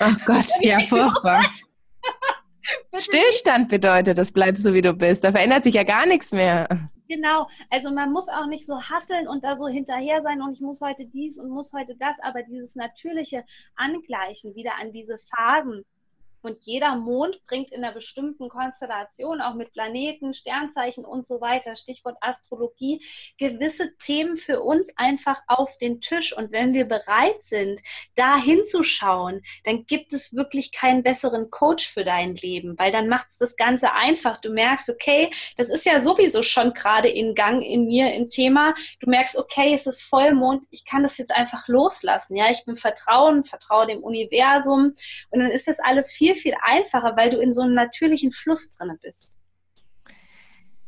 Oh 0.01 0.15
Gott, 0.27 0.47
ja, 0.61 0.79
furchtbar. 0.89 1.45
Stillstand 2.97 3.69
bedeutet, 3.69 4.19
das 4.19 4.31
bleib 4.31 4.57
so, 4.57 4.75
wie 4.75 4.83
du 4.83 4.93
bist. 4.93 5.25
Da 5.25 5.33
verändert 5.33 5.65
sich 5.65 5.75
ja 5.75 5.85
gar 5.85 6.07
nichts 6.07 6.33
mehr. 6.33 6.91
Genau, 7.09 7.49
also 7.71 7.91
man 7.91 8.13
muss 8.13 8.29
auch 8.29 8.47
nicht 8.47 8.67
so 8.67 8.83
hasseln 8.83 9.29
und 9.29 9.43
da 9.43 9.57
so 9.57 9.67
hinterher 9.67 10.21
sein 10.23 10.43
und 10.43 10.53
ich 10.53 10.61
muss 10.61 10.83
heute 10.83 11.07
dies 11.07 11.39
und 11.39 11.49
muss 11.51 11.73
heute 11.73 11.97
das, 11.99 12.21
aber 12.21 12.43
dieses 12.43 12.77
natürliche 12.77 13.45
Angleichen 13.77 14.55
wieder 14.55 14.73
an 14.79 14.93
diese 14.93 15.17
Phasen 15.17 15.87
und 16.43 16.65
jeder 16.65 16.97
Mond 16.97 17.45
bringt 17.47 17.73
in 17.73 17.83
einer 17.85 17.95
bestimmten 17.95 18.49
Konstellation, 18.49 19.41
auch 19.41 19.55
mit 19.55 19.73
Planeten, 19.73 20.33
Sternzeichen 20.35 21.05
und 21.05 21.27
so 21.27 21.41
weiter, 21.41 21.77
Stichwort 21.77 22.17
Astrologie, 22.21 23.05
gewisse 23.39 23.97
Themen 23.99 24.37
für 24.37 24.63
uns 24.63 24.91
einfach 24.97 25.43
auf 25.47 25.77
den 25.79 26.01
Tisch. 26.01 26.37
Und 26.37 26.53
wenn 26.53 26.75
wir 26.75 26.87
bereit 26.87 27.43
sind, 27.43 27.81
da 28.15 28.37
hinzuschauen, 28.37 29.43
dann 29.65 29.87
gibt 29.87 30.13
es 30.13 30.35
wirklich 30.35 30.73
keinen 30.73 31.03
besseren 31.03 31.51
Coach 31.51 31.89
für 31.89 32.05
dein 32.05 32.35
Leben, 32.35 32.79
weil 32.79 32.93
dann 32.93 33.09
macht 33.09 33.31
es 33.31 33.39
das 33.39 33.57
Ganze 33.57 33.93
einfach. 33.93 34.41
Du 34.41 34.51
merkst, 34.51 34.91
okay, 34.91 35.31
das 35.57 35.69
ist 35.69 35.87
ja 35.87 36.01
sowieso 36.01 36.43
schon 36.43 36.73
gerade 36.73 37.09
in 37.09 37.35
Gang 37.35 37.63
in 37.63 37.87
mir 37.87 38.15
im 38.15 38.29
Thema. 38.29 38.75
Du 39.01 39.11
merkst, 39.11 39.37
okay, 39.37 39.75
es 39.75 39.87
ist 39.87 40.03
Vollmond, 40.03 40.65
ich 40.71 40.85
kann 40.85 41.03
das 41.03 41.19
jetzt 41.19 41.33
einfach 41.33 41.69
loslassen. 41.69 42.37
Ja, 42.37 42.51
ich 42.51 42.65
bin 42.65 42.77
Vertrauen, 42.77 43.45
vertraue 43.45 43.87
dem 43.87 44.03
Universum 44.03 44.95
und 45.31 45.41
dann 45.41 45.51
ist 45.51 45.69
das 45.69 45.79
alles 45.81 46.13
viel 46.13 46.28
viel, 46.35 46.35
viel 46.35 46.55
einfacher, 46.63 47.17
weil 47.17 47.31
du 47.31 47.39
in 47.39 47.53
so 47.53 47.63
einem 47.63 47.75
natürlichen 47.75 48.31
Fluss 48.31 48.77
drin 48.77 48.99
bist. 49.03 49.39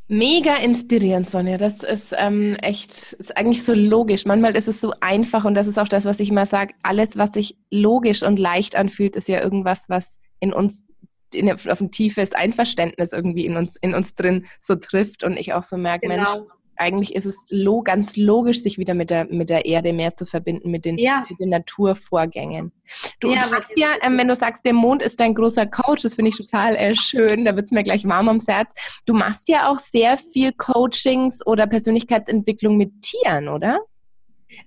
Mega 0.09 0.57
inspirierend, 0.57 1.31
Sonja. 1.31 1.57
Das 1.57 1.85
ist 1.85 2.13
ähm, 2.19 2.57
echt, 2.63 3.13
ist 3.13 3.37
eigentlich 3.37 3.65
so 3.65 3.75
logisch. 3.75 4.25
Manchmal 4.25 4.57
ist 4.57 4.67
es 4.67 4.81
so 4.81 4.93
einfach 5.01 5.45
und 5.45 5.55
das 5.55 5.69
ist 5.69 5.79
auch 5.79 5.87
das, 5.87 6.05
was 6.05 6.19
ich 6.19 6.31
immer 6.31 6.47
sage. 6.47 6.75
Alles, 6.83 7.17
was 7.17 7.31
sich 7.31 7.57
logisch 7.71 8.25
und 8.25 8.39
leicht 8.39 8.75
anfühlt, 8.75 9.15
ist 9.15 9.29
ja 9.29 9.41
irgendwas, 9.41 9.89
was 9.89 10.19
in 10.41 10.53
uns 10.53 10.87
in, 11.33 11.49
auf 11.53 11.81
ein 11.81 11.93
tiefes 11.93 12.33
Einverständnis 12.33 13.13
irgendwie 13.13 13.47
in 13.47 13.57
uns, 13.57 13.77
in 13.81 13.95
uns 13.95 14.17
drin 14.17 14.47
so 14.59 14.75
trifft 14.75 15.23
und 15.23 15.37
ich 15.37 15.53
auch 15.53 15.63
so 15.63 15.77
merke, 15.77 16.09
genau. 16.09 16.17
Mensch, 16.17 16.51
eigentlich 16.81 17.15
ist 17.15 17.27
es 17.27 17.47
lo 17.51 17.83
ganz 17.83 18.17
logisch, 18.17 18.63
sich 18.63 18.79
wieder 18.79 18.95
mit 18.95 19.11
der, 19.11 19.27
mit 19.27 19.51
der 19.51 19.67
Erde 19.67 19.93
mehr 19.93 20.15
zu 20.15 20.25
verbinden, 20.25 20.71
mit 20.71 20.85
den, 20.85 20.97
ja. 20.99 21.27
mit 21.29 21.39
den 21.39 21.51
Naturvorgängen. 21.51 22.73
Du, 23.21 23.31
ja, 23.31 23.45
du 23.47 23.55
hast 23.55 23.77
ja, 23.77 23.89
ähm, 24.03 24.17
wenn 24.19 24.29
du 24.29 24.35
sagst, 24.35 24.65
der 24.65 24.73
Mond 24.73 25.03
ist 25.03 25.21
dein 25.21 25.35
großer 25.35 25.67
Coach, 25.67 26.03
das 26.03 26.15
finde 26.15 26.31
ich 26.31 26.37
total 26.37 26.77
äh, 26.77 26.95
schön, 26.95 27.45
da 27.45 27.55
wird 27.55 27.67
es 27.67 27.73
mir 27.73 27.85
gleich 27.85 28.07
warm 28.07 28.29
ums 28.29 28.49
Herz. 28.49 28.73
Du 29.05 29.13
machst 29.13 29.49
ja 29.49 29.69
auch 29.69 29.79
sehr 29.79 30.17
viel 30.17 30.53
Coachings 30.53 31.47
oder 31.47 31.67
Persönlichkeitsentwicklung 31.67 32.77
mit 32.77 32.91
Tieren, 33.03 33.49
oder? 33.49 33.81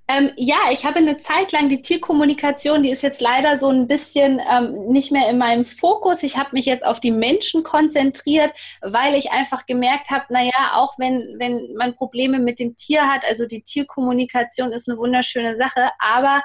Ähm, 0.08 0.32
ja, 0.36 0.58
ich 0.72 0.86
habe 0.86 0.98
eine 0.98 1.18
Zeit 1.18 1.52
lang 1.52 1.70
die 1.70 1.82
Tierkommunikation, 1.82 2.84
die 2.84 2.92
ist 2.92 3.04
jetzt 3.04 3.22
leider 3.22 3.58
so 3.58 3.70
ein 3.70 3.88
bisschen 3.88 4.42
ähm, 4.50 4.88
nicht 4.88 5.12
mehr 5.12 5.30
in 5.30 5.38
meinem 5.38 5.66
Fokus. 5.66 6.24
Ich 6.24 6.38
habe 6.38 6.50
mich 6.54 6.66
jetzt 6.66 6.86
auf 6.86 7.00
die 7.00 7.12
Menschen 7.12 7.64
konzentriert, 7.64 8.52
weil 8.82 9.16
ich 9.16 9.32
einfach 9.32 9.66
gemerkt 9.66 10.10
habe, 10.10 10.26
naja, 10.30 10.74
auch 10.74 10.94
wenn, 10.98 11.36
wenn 11.40 11.74
man 11.78 11.96
Probleme 11.96 12.40
mit 12.40 12.60
dem 12.60 12.76
Tier 12.76 13.08
hat, 13.08 13.24
also 13.28 13.46
die 13.46 13.62
Tierkommunikation 13.62 14.72
ist 14.72 14.90
eine 14.90 14.98
wunderschöne 14.98 15.56
Sache, 15.56 15.90
aber 16.00 16.44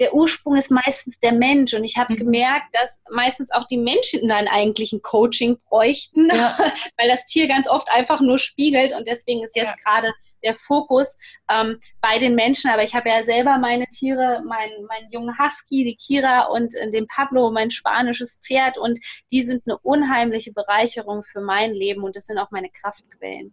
der 0.00 0.14
Ursprung 0.14 0.56
ist 0.56 0.70
meistens 0.70 1.20
der 1.20 1.32
Mensch. 1.32 1.74
Und 1.74 1.84
ich 1.84 1.96
habe 1.96 2.14
mhm. 2.14 2.18
gemerkt, 2.18 2.74
dass 2.74 3.00
meistens 3.10 3.52
auch 3.52 3.66
die 3.66 3.78
Menschen 3.78 4.28
dann 4.28 4.48
eigentlich 4.48 4.92
ein 4.92 5.02
Coaching 5.02 5.58
bräuchten, 5.68 6.26
ja. 6.28 6.56
weil 6.98 7.08
das 7.08 7.26
Tier 7.26 7.46
ganz 7.48 7.68
oft 7.68 7.88
einfach 7.90 8.20
nur 8.20 8.38
spiegelt. 8.38 8.92
Und 8.92 9.06
deswegen 9.06 9.44
ist 9.44 9.56
jetzt 9.56 9.76
ja. 9.84 9.92
gerade 9.92 10.12
der 10.44 10.54
Fokus 10.54 11.16
ähm, 11.50 11.78
bei 12.00 12.18
den 12.18 12.34
Menschen. 12.34 12.70
Aber 12.70 12.82
ich 12.82 12.94
habe 12.94 13.08
ja 13.08 13.24
selber 13.24 13.58
meine 13.58 13.86
Tiere, 13.86 14.42
meinen 14.46 14.86
mein 14.88 15.10
jungen 15.10 15.38
Husky, 15.38 15.84
die 15.84 15.96
Kira 15.96 16.46
und 16.46 16.74
äh, 16.74 16.90
den 16.90 17.06
Pablo, 17.06 17.50
mein 17.50 17.70
spanisches 17.70 18.40
Pferd. 18.42 18.78
Und 18.78 18.98
die 19.30 19.42
sind 19.42 19.62
eine 19.66 19.78
unheimliche 19.78 20.52
Bereicherung 20.52 21.24
für 21.24 21.40
mein 21.40 21.72
Leben 21.72 22.02
und 22.02 22.14
das 22.16 22.26
sind 22.26 22.38
auch 22.38 22.50
meine 22.50 22.70
Kraftquellen. 22.70 23.52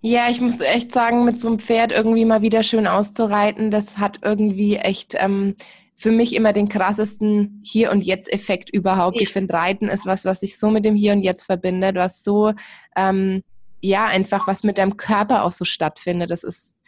Ja, 0.00 0.30
ich 0.30 0.40
muss 0.40 0.60
echt 0.60 0.92
sagen, 0.92 1.24
mit 1.24 1.38
so 1.38 1.48
einem 1.48 1.58
Pferd 1.58 1.92
irgendwie 1.92 2.24
mal 2.24 2.42
wieder 2.42 2.62
schön 2.62 2.86
auszureiten, 2.86 3.70
das 3.70 3.98
hat 3.98 4.20
irgendwie 4.22 4.76
echt 4.76 5.14
ähm, 5.18 5.56
für 6.00 6.10
mich 6.10 6.34
immer 6.34 6.54
den 6.54 6.68
krassesten 6.68 7.62
Hier- 7.62 7.92
und 7.92 8.02
Jetzt-Effekt 8.02 8.70
überhaupt. 8.70 9.20
Ich 9.20 9.28
finde, 9.30 9.52
Reiten 9.52 9.88
ist 9.88 10.06
was, 10.06 10.24
was 10.24 10.40
sich 10.40 10.58
so 10.58 10.70
mit 10.70 10.86
dem 10.86 10.94
Hier 10.94 11.12
und 11.12 11.22
Jetzt 11.22 11.44
verbindet, 11.44 11.96
was 11.96 12.24
so, 12.24 12.54
ähm, 12.96 13.42
ja, 13.80 14.06
einfach 14.06 14.46
was 14.46 14.62
mit 14.62 14.78
deinem 14.78 14.96
Körper 14.96 15.44
auch 15.44 15.52
so 15.52 15.64
stattfindet. 15.64 16.30
Das 16.30 16.44
ist 16.44 16.80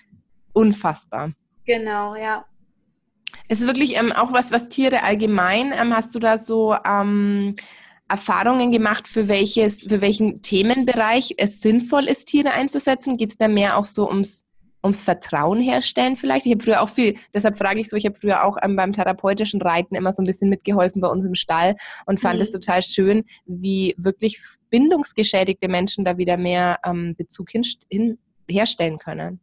unfassbar. 0.53 1.33
Genau, 1.65 2.15
ja. 2.17 2.45
Es 3.49 3.61
ist 3.61 3.67
wirklich 3.67 3.97
ähm, 3.97 4.13
auch 4.13 4.33
was, 4.33 4.53
was 4.53 4.69
Tiere 4.69 5.03
allgemein, 5.03 5.73
ähm, 5.73 5.95
hast 5.95 6.15
du 6.15 6.19
da 6.19 6.39
so 6.39 6.77
ähm, 6.85 7.57
Erfahrungen 8.09 8.73
gemacht, 8.73 9.09
für 9.09 9.29
welches, 9.29 9.85
für 9.85 10.01
welchen 10.03 10.43
Themenbereich 10.43 11.35
es 11.39 11.61
sinnvoll 11.61 12.05
ist, 12.05 12.27
Tiere 12.27 12.53
einzusetzen? 12.53 13.17
Geht 13.17 13.31
es 13.31 13.39
da 13.39 13.49
mehr 13.49 13.79
auch 13.79 13.87
so 13.87 14.07
ums, 14.07 14.45
ums 14.85 15.03
Vertrauen 15.03 15.61
herstellen 15.61 16.17
vielleicht? 16.17 16.45
Ich 16.45 16.53
habe 16.53 16.63
früher 16.63 16.83
auch 16.83 16.91
viel, 16.91 17.17
deshalb 17.33 17.57
frage 17.57 17.81
ich 17.81 17.89
so, 17.89 17.97
ich 17.97 18.05
habe 18.05 18.19
früher 18.19 18.45
auch 18.45 18.59
ähm, 18.63 18.77
beim 18.77 18.93
therapeutischen 18.93 19.63
Reiten 19.63 19.95
immer 19.95 20.13
so 20.13 20.23
ein 20.23 20.27
bisschen 20.27 20.51
mitgeholfen 20.51 21.01
bei 21.01 21.09
uns 21.09 21.25
im 21.25 21.35
Stall 21.35 21.75
und 22.05 22.21
fand 22.21 22.37
mhm. 22.37 22.43
es 22.43 22.53
total 22.53 22.83
schön, 22.83 23.25
wie 23.47 23.95
wirklich 23.97 24.43
bindungsgeschädigte 24.73 25.69
Menschen 25.69 26.05
da 26.05 26.17
wieder 26.17 26.37
mehr 26.37 26.81
ähm, 26.85 27.15
Bezug 27.15 27.51
hin, 27.51 27.63
hin, 27.91 28.19
herstellen 28.49 28.99
können. 28.99 29.39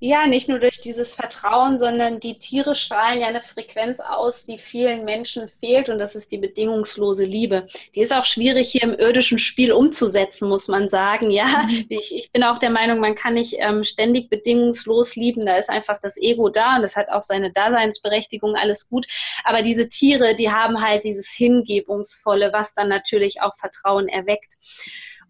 Ja, 0.00 0.26
nicht 0.26 0.48
nur 0.48 0.60
durch 0.60 0.80
dieses 0.80 1.14
Vertrauen, 1.14 1.76
sondern 1.76 2.20
die 2.20 2.38
Tiere 2.38 2.76
strahlen 2.76 3.20
ja 3.20 3.26
eine 3.26 3.40
Frequenz 3.40 3.98
aus, 3.98 4.46
die 4.46 4.58
vielen 4.58 5.04
Menschen 5.04 5.48
fehlt 5.48 5.88
und 5.88 5.98
das 5.98 6.14
ist 6.14 6.30
die 6.30 6.38
bedingungslose 6.38 7.24
Liebe. 7.24 7.66
Die 7.96 8.00
ist 8.00 8.14
auch 8.14 8.24
schwierig 8.24 8.70
hier 8.70 8.84
im 8.84 8.94
irdischen 8.94 9.40
Spiel 9.40 9.72
umzusetzen, 9.72 10.48
muss 10.48 10.68
man 10.68 10.88
sagen. 10.88 11.32
Ja, 11.32 11.66
mhm. 11.68 11.86
ich, 11.88 12.14
ich 12.14 12.30
bin 12.30 12.44
auch 12.44 12.58
der 12.58 12.70
Meinung, 12.70 13.00
man 13.00 13.16
kann 13.16 13.34
nicht 13.34 13.56
ähm, 13.58 13.82
ständig 13.82 14.30
bedingungslos 14.30 15.16
lieben. 15.16 15.44
Da 15.44 15.56
ist 15.56 15.68
einfach 15.68 15.98
das 16.00 16.16
Ego 16.16 16.48
da 16.48 16.76
und 16.76 16.82
das 16.82 16.94
hat 16.94 17.08
auch 17.08 17.22
seine 17.22 17.52
Daseinsberechtigung, 17.52 18.54
alles 18.54 18.88
gut. 18.88 19.06
Aber 19.42 19.62
diese 19.62 19.88
Tiere, 19.88 20.36
die 20.36 20.52
haben 20.52 20.80
halt 20.80 21.02
dieses 21.02 21.28
Hingebungsvolle, 21.30 22.52
was 22.52 22.72
dann 22.72 22.88
natürlich 22.88 23.42
auch 23.42 23.56
Vertrauen 23.56 24.08
erweckt. 24.08 24.54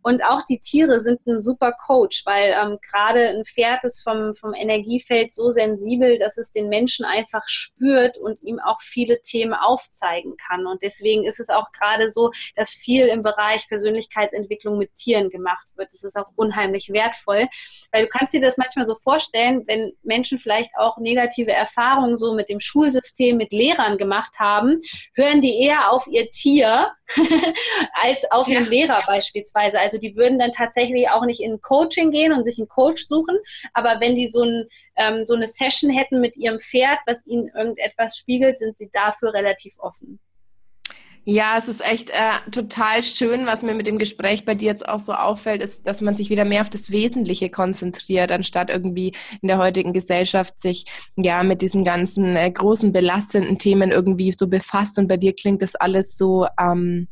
Und 0.03 0.25
auch 0.25 0.43
die 0.43 0.61
Tiere 0.61 1.01
sind 1.01 1.27
ein 1.27 1.41
super 1.41 1.73
Coach, 1.73 2.25
weil 2.25 2.53
ähm, 2.53 2.79
gerade 2.81 3.29
ein 3.31 3.45
Pferd 3.45 3.85
ist 3.85 4.03
vom, 4.03 4.35
vom 4.35 4.55
Energiefeld 4.55 5.33
so 5.33 5.51
sensibel, 5.51 6.19
dass 6.19 6.39
es 6.39 6.53
den 6.53 6.69
Menschen 6.69 7.05
einfach 7.05 7.47
spürt 7.47 8.17
und 8.19 8.41
ihm 8.43 8.61
auch 8.61 8.81
viele 8.81 9.21
Themen 9.23 9.55
aufzeigen 9.55 10.37
kann. 10.37 10.67
Und 10.67 10.83
deswegen 10.83 11.25
ist 11.25 11.41
es 11.41 11.51
auch 11.51 11.73
gerade 11.73 12.11
so, 12.11 12.31
dass 12.55 12.71
viel 12.71 13.07
im 13.07 13.23
Bereich 13.23 13.69
Persönlichkeitsentwicklung 13.69 14.79
mit 14.79 14.95
Tieren 14.95 15.31
gemacht 15.31 15.67
wird. 15.75 15.93
Das 15.93 16.05
ist 16.05 16.17
auch 16.17 16.29
unheimlich 16.37 16.91
wertvoll, 16.91 17.49
weil 17.93 18.05
du 18.05 18.09
kannst 18.09 18.33
dir 18.33 18.41
das 18.41 18.57
manchmal 18.57 18.87
so 18.87 18.95
vorstellen, 18.95 19.65
wenn 19.67 19.93
Menschen 20.03 20.39
vielleicht 20.39 20.71
auch 20.79 20.99
negative 20.99 21.53
Erfahrungen 21.53 22.17
so 22.17 22.35
mit 22.35 22.49
dem 22.49 22.61
Schulsystem, 22.61 23.37
mit 23.37 23.53
Lehrern 23.53 23.99
gemacht 23.99 24.39
haben, 24.39 24.81
hören 25.15 25.41
die 25.41 25.61
eher 25.61 25.91
auf 25.91 26.07
ihr 26.07 26.31
Tier 26.31 26.93
als 27.95 28.31
auf 28.31 28.49
ja. 28.49 28.61
den 28.61 28.69
Lehrer 28.69 29.03
beispielsweise. 29.07 29.81
Also 29.81 29.88
die 29.97 30.17
würden 30.17 30.39
dann 30.39 30.53
tatsächlich 30.53 31.09
auch 31.09 31.25
nicht 31.25 31.41
in 31.41 31.63
Coaching 31.63 32.11
gehen 32.11 32.33
und 32.33 32.45
sich 32.45 32.59
einen 32.59 32.69
Coach 32.69 33.07
suchen, 33.07 33.39
aber 33.73 34.01
wenn 34.01 34.17
die 34.17 34.27
so, 34.27 34.43
ein, 34.43 34.67
ähm, 34.97 35.25
so 35.25 35.35
eine 35.35 35.47
Session 35.47 35.89
hätten 35.89 36.21
mit 36.21 36.37
ihrem 36.37 36.59
Pferd, 36.59 36.99
was 37.07 37.27
ihnen 37.27 37.49
irgendetwas 37.57 38.19
spiegelt, 38.19 38.59
sind 38.59 38.77
sie 38.77 38.91
dafür 38.93 39.33
relativ 39.33 39.79
offen. 39.79 40.21
Ja, 41.31 41.59
es 41.59 41.69
ist 41.69 41.85
echt 41.85 42.09
äh, 42.09 42.51
total 42.51 43.03
schön, 43.03 43.45
was 43.45 43.61
mir 43.61 43.75
mit 43.75 43.87
dem 43.87 43.99
Gespräch 43.99 44.47
bei 44.47 44.55
dir 44.55 44.69
jetzt 44.69 44.89
auch 44.89 44.99
so 44.99 45.13
auffällt, 45.13 45.63
ist, 45.63 45.87
dass 45.87 46.01
man 46.01 46.15
sich 46.15 46.31
wieder 46.31 46.47
mehr 46.47 46.63
auf 46.63 46.71
das 46.71 46.91
Wesentliche 46.91 47.51
konzentriert, 47.51 48.33
anstatt 48.33 48.71
irgendwie 48.71 49.13
in 49.43 49.49
der 49.49 49.59
heutigen 49.59 49.93
Gesellschaft 49.93 50.59
sich 50.59 50.87
ja 51.17 51.43
mit 51.43 51.61
diesen 51.61 51.85
ganzen 51.85 52.35
äh, 52.35 52.51
großen 52.51 52.95
belastenden 52.95 53.59
Themen 53.59 53.91
irgendwie 53.91 54.33
so 54.33 54.49
befasst. 54.49 54.99
Und 54.99 55.07
bei 55.07 55.19
dir 55.19 55.35
klingt 55.35 55.61
das 55.61 55.75
alles 55.75 56.17
so, 56.17 56.47
ähm, 56.59 57.09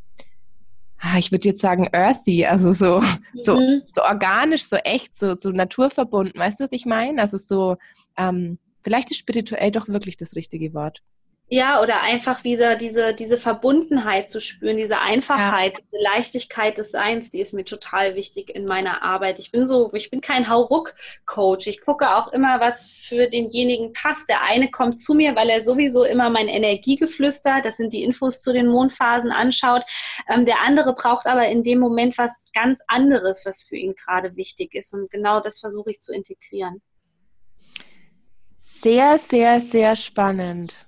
ich 1.18 1.30
würde 1.30 1.48
jetzt 1.48 1.60
sagen 1.60 1.88
earthy, 1.92 2.46
also 2.46 2.72
so, 2.72 3.00
mhm. 3.00 3.40
so, 3.40 3.56
so 3.94 4.02
organisch, 4.02 4.64
so 4.64 4.76
echt, 4.76 5.16
so, 5.16 5.36
so 5.36 5.50
naturverbunden. 5.50 6.40
Weißt 6.40 6.60
du, 6.60 6.64
was 6.64 6.72
ich 6.72 6.86
meine? 6.86 7.20
Also 7.20 7.36
so, 7.36 7.76
ähm, 8.16 8.58
vielleicht 8.82 9.10
ist 9.10 9.18
spirituell 9.18 9.70
doch 9.70 9.88
wirklich 9.88 10.16
das 10.16 10.34
richtige 10.36 10.74
Wort. 10.74 11.02
Ja, 11.48 11.80
oder 11.80 12.02
einfach 12.02 12.42
wieder 12.42 12.74
diese, 12.74 13.14
diese 13.14 13.38
Verbundenheit 13.38 14.30
zu 14.30 14.40
spüren, 14.40 14.76
diese 14.76 15.00
Einfachheit, 15.00 15.78
ja. 15.78 15.84
diese 15.84 16.02
Leichtigkeit 16.02 16.76
des 16.76 16.90
Seins, 16.90 17.30
die 17.30 17.38
ist 17.38 17.52
mir 17.52 17.64
total 17.64 18.16
wichtig 18.16 18.50
in 18.52 18.64
meiner 18.64 19.04
Arbeit. 19.04 19.38
Ich 19.38 19.52
bin 19.52 19.64
so, 19.64 19.92
ich 19.94 20.10
bin 20.10 20.20
kein 20.20 20.50
Hauruck-Coach. 20.50 21.68
Ich 21.68 21.82
gucke 21.82 22.16
auch 22.16 22.32
immer, 22.32 22.58
was 22.58 22.88
für 22.90 23.28
denjenigen 23.28 23.92
passt. 23.92 24.28
Der 24.28 24.42
eine 24.42 24.72
kommt 24.72 25.00
zu 25.00 25.14
mir, 25.14 25.36
weil 25.36 25.48
er 25.48 25.62
sowieso 25.62 26.02
immer 26.02 26.30
mein 26.30 26.48
Energiegeflüster, 26.48 27.60
das 27.62 27.76
sind 27.76 27.92
die 27.92 28.02
Infos 28.02 28.42
zu 28.42 28.52
den 28.52 28.66
Mondphasen, 28.66 29.30
anschaut. 29.30 29.84
Ähm, 30.28 30.46
der 30.46 30.62
andere 30.66 30.94
braucht 30.94 31.26
aber 31.26 31.46
in 31.46 31.62
dem 31.62 31.78
Moment 31.78 32.18
was 32.18 32.50
ganz 32.54 32.82
anderes, 32.88 33.46
was 33.46 33.62
für 33.62 33.76
ihn 33.76 33.94
gerade 33.94 34.34
wichtig 34.34 34.74
ist. 34.74 34.92
Und 34.92 35.12
genau 35.12 35.38
das 35.38 35.60
versuche 35.60 35.90
ich 35.90 36.00
zu 36.00 36.12
integrieren. 36.12 36.82
Sehr, 38.56 39.18
sehr, 39.18 39.60
sehr 39.60 39.94
spannend 39.94 40.85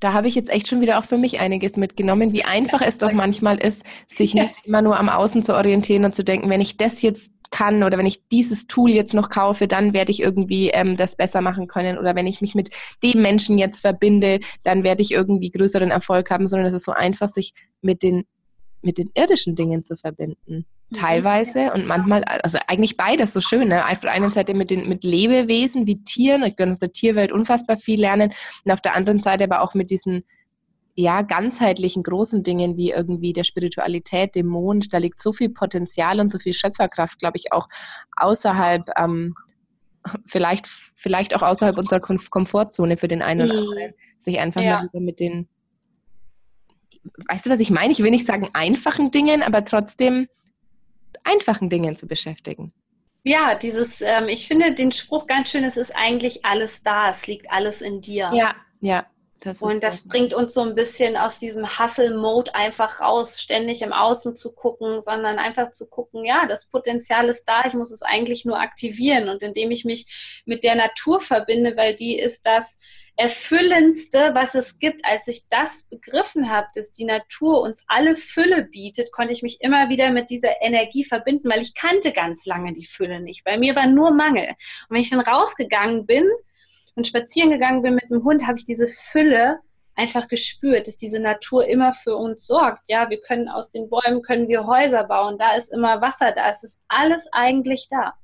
da 0.00 0.12
habe 0.12 0.28
ich 0.28 0.34
jetzt 0.34 0.50
echt 0.50 0.68
schon 0.68 0.80
wieder 0.80 0.98
auch 0.98 1.04
für 1.04 1.18
mich 1.18 1.40
einiges 1.40 1.76
mitgenommen, 1.76 2.32
wie 2.32 2.44
einfach 2.44 2.82
es 2.82 2.98
doch 2.98 3.12
manchmal 3.12 3.58
ist, 3.58 3.82
sich 4.08 4.34
nicht 4.34 4.54
immer 4.64 4.82
nur 4.82 4.98
am 4.98 5.08
Außen 5.08 5.42
zu 5.42 5.54
orientieren 5.54 6.04
und 6.04 6.14
zu 6.14 6.24
denken, 6.24 6.50
wenn 6.50 6.60
ich 6.60 6.76
das 6.76 7.02
jetzt 7.02 7.32
kann 7.50 7.84
oder 7.84 7.96
wenn 7.98 8.06
ich 8.06 8.26
dieses 8.28 8.66
Tool 8.66 8.90
jetzt 8.90 9.14
noch 9.14 9.30
kaufe, 9.30 9.68
dann 9.68 9.92
werde 9.94 10.10
ich 10.10 10.20
irgendwie 10.20 10.70
ähm, 10.70 10.96
das 10.96 11.14
besser 11.16 11.40
machen 11.40 11.68
können 11.68 11.98
oder 11.98 12.16
wenn 12.16 12.26
ich 12.26 12.40
mich 12.40 12.54
mit 12.56 12.70
dem 13.02 13.22
Menschen 13.22 13.58
jetzt 13.58 13.80
verbinde, 13.80 14.40
dann 14.64 14.82
werde 14.82 15.02
ich 15.02 15.12
irgendwie 15.12 15.50
größeren 15.50 15.90
Erfolg 15.90 16.30
haben, 16.30 16.48
sondern 16.48 16.66
es 16.66 16.74
ist 16.74 16.84
so 16.84 16.92
einfach, 16.92 17.28
sich 17.28 17.54
mit 17.80 18.02
den 18.02 18.24
mit 18.82 18.98
den 18.98 19.10
irdischen 19.14 19.54
Dingen 19.54 19.82
zu 19.82 19.96
verbinden. 19.96 20.66
Mhm. 20.90 20.96
Teilweise 20.96 21.72
und 21.72 21.86
manchmal, 21.86 22.24
also 22.24 22.58
eigentlich 22.66 22.96
beides 22.96 23.32
so 23.32 23.40
schön. 23.40 23.68
Ne? 23.68 23.84
Auf 23.84 24.00
der 24.00 24.12
einen 24.12 24.30
Seite 24.30 24.54
mit 24.54 24.70
den 24.70 24.88
mit 24.88 25.04
Lebewesen 25.04 25.86
wie 25.86 26.02
Tieren, 26.02 26.42
ich 26.44 26.56
kann 26.56 26.70
aus 26.70 26.78
der 26.78 26.92
Tierwelt 26.92 27.32
unfassbar 27.32 27.78
viel 27.78 28.00
lernen 28.00 28.32
und 28.64 28.72
auf 28.72 28.80
der 28.80 28.94
anderen 28.94 29.20
Seite 29.20 29.44
aber 29.44 29.62
auch 29.62 29.74
mit 29.74 29.90
diesen 29.90 30.24
ja, 30.96 31.22
ganzheitlichen 31.22 32.02
großen 32.04 32.44
Dingen 32.44 32.76
wie 32.76 32.92
irgendwie 32.92 33.32
der 33.32 33.44
Spiritualität, 33.44 34.36
dem 34.36 34.46
Mond, 34.46 34.92
da 34.92 34.98
liegt 34.98 35.20
so 35.20 35.32
viel 35.32 35.48
Potenzial 35.48 36.20
und 36.20 36.30
so 36.30 36.38
viel 36.38 36.52
Schöpferkraft, 36.52 37.18
glaube 37.18 37.36
ich, 37.36 37.52
auch 37.52 37.68
außerhalb, 38.16 38.82
ähm, 38.96 39.34
vielleicht, 40.24 40.68
vielleicht 40.94 41.34
auch 41.34 41.42
außerhalb 41.42 41.76
unserer 41.76 41.98
Komfortzone 41.98 42.96
für 42.96 43.08
den 43.08 43.22
einen 43.22 43.50
oder 43.50 43.60
mhm. 43.60 43.68
anderen, 43.68 43.94
sich 44.18 44.38
einfach 44.38 44.62
ja. 44.62 44.88
mal 44.92 45.00
mit 45.00 45.18
den 45.18 45.48
weißt 47.28 47.46
du, 47.46 47.50
was 47.50 47.60
ich 47.60 47.70
meine? 47.70 47.92
Ich 47.92 48.02
will 48.02 48.10
nicht 48.10 48.26
sagen 48.26 48.48
einfachen 48.54 49.10
Dingen, 49.10 49.42
aber 49.42 49.64
trotzdem 49.64 50.26
einfachen 51.24 51.68
Dingen 51.68 51.96
zu 51.96 52.06
beschäftigen. 52.06 52.72
Ja, 53.26 53.54
dieses, 53.54 54.02
ähm, 54.02 54.28
ich 54.28 54.46
finde 54.46 54.74
den 54.74 54.92
Spruch 54.92 55.26
ganz 55.26 55.50
schön, 55.50 55.64
es 55.64 55.76
ist 55.76 55.96
eigentlich 55.96 56.44
alles 56.44 56.82
da, 56.82 57.08
es 57.08 57.26
liegt 57.26 57.50
alles 57.50 57.80
in 57.80 58.02
dir. 58.02 58.30
Ja, 58.34 58.54
ja. 58.80 59.06
Das 59.44 59.60
und 59.60 59.84
das 59.84 60.08
bringt 60.08 60.34
uns 60.34 60.54
so 60.54 60.62
ein 60.62 60.74
bisschen 60.74 61.16
aus 61.16 61.38
diesem 61.38 61.78
Hustle-Mode 61.78 62.54
einfach 62.54 63.00
raus, 63.00 63.40
ständig 63.40 63.82
im 63.82 63.92
Außen 63.92 64.34
zu 64.36 64.54
gucken, 64.54 65.00
sondern 65.00 65.38
einfach 65.38 65.70
zu 65.70 65.88
gucken, 65.88 66.24
ja, 66.24 66.46
das 66.46 66.70
Potenzial 66.70 67.28
ist 67.28 67.44
da, 67.44 67.64
ich 67.66 67.74
muss 67.74 67.92
es 67.92 68.02
eigentlich 68.02 68.44
nur 68.44 68.58
aktivieren. 68.58 69.28
Und 69.28 69.42
indem 69.42 69.70
ich 69.70 69.84
mich 69.84 70.42
mit 70.46 70.64
der 70.64 70.74
Natur 70.74 71.20
verbinde, 71.20 71.76
weil 71.76 71.94
die 71.94 72.18
ist 72.18 72.46
das, 72.46 72.78
Erfüllendste, 73.16 74.34
was 74.34 74.54
es 74.54 74.78
gibt. 74.80 75.04
Als 75.04 75.28
ich 75.28 75.48
das 75.48 75.84
begriffen 75.88 76.50
habe, 76.50 76.66
dass 76.74 76.92
die 76.92 77.04
Natur 77.04 77.60
uns 77.60 77.84
alle 77.86 78.16
Fülle 78.16 78.64
bietet, 78.64 79.12
konnte 79.12 79.32
ich 79.32 79.42
mich 79.42 79.60
immer 79.60 79.88
wieder 79.88 80.10
mit 80.10 80.30
dieser 80.30 80.60
Energie 80.62 81.04
verbinden, 81.04 81.48
weil 81.48 81.62
ich 81.62 81.74
kannte 81.74 82.12
ganz 82.12 82.44
lange 82.44 82.72
die 82.74 82.86
Fülle 82.86 83.20
nicht. 83.20 83.44
Bei 83.44 83.56
mir 83.56 83.76
war 83.76 83.86
nur 83.86 84.10
Mangel. 84.10 84.48
Und 84.48 84.56
wenn 84.90 85.00
ich 85.00 85.10
dann 85.10 85.20
rausgegangen 85.20 86.06
bin 86.06 86.28
und 86.94 87.06
spazieren 87.06 87.50
gegangen 87.50 87.82
bin 87.82 87.94
mit 87.94 88.10
dem 88.10 88.24
Hund, 88.24 88.46
habe 88.46 88.58
ich 88.58 88.64
diese 88.64 88.86
Fülle 88.86 89.60
einfach 89.96 90.28
gespürt, 90.28 90.88
dass 90.88 90.96
diese 90.96 91.20
Natur 91.20 91.66
immer 91.66 91.92
für 91.92 92.16
uns 92.16 92.46
sorgt. 92.46 92.88
Ja, 92.88 93.10
wir 93.10 93.20
können 93.20 93.48
aus 93.48 93.70
den 93.70 93.88
Bäumen 93.88 94.22
können 94.22 94.48
wir 94.48 94.66
Häuser 94.66 95.04
bauen. 95.04 95.38
Da 95.38 95.54
ist 95.54 95.72
immer 95.72 96.00
Wasser 96.00 96.32
da. 96.32 96.50
Es 96.50 96.62
ist 96.62 96.80
alles 96.88 97.28
eigentlich 97.32 97.86
da. 97.90 98.14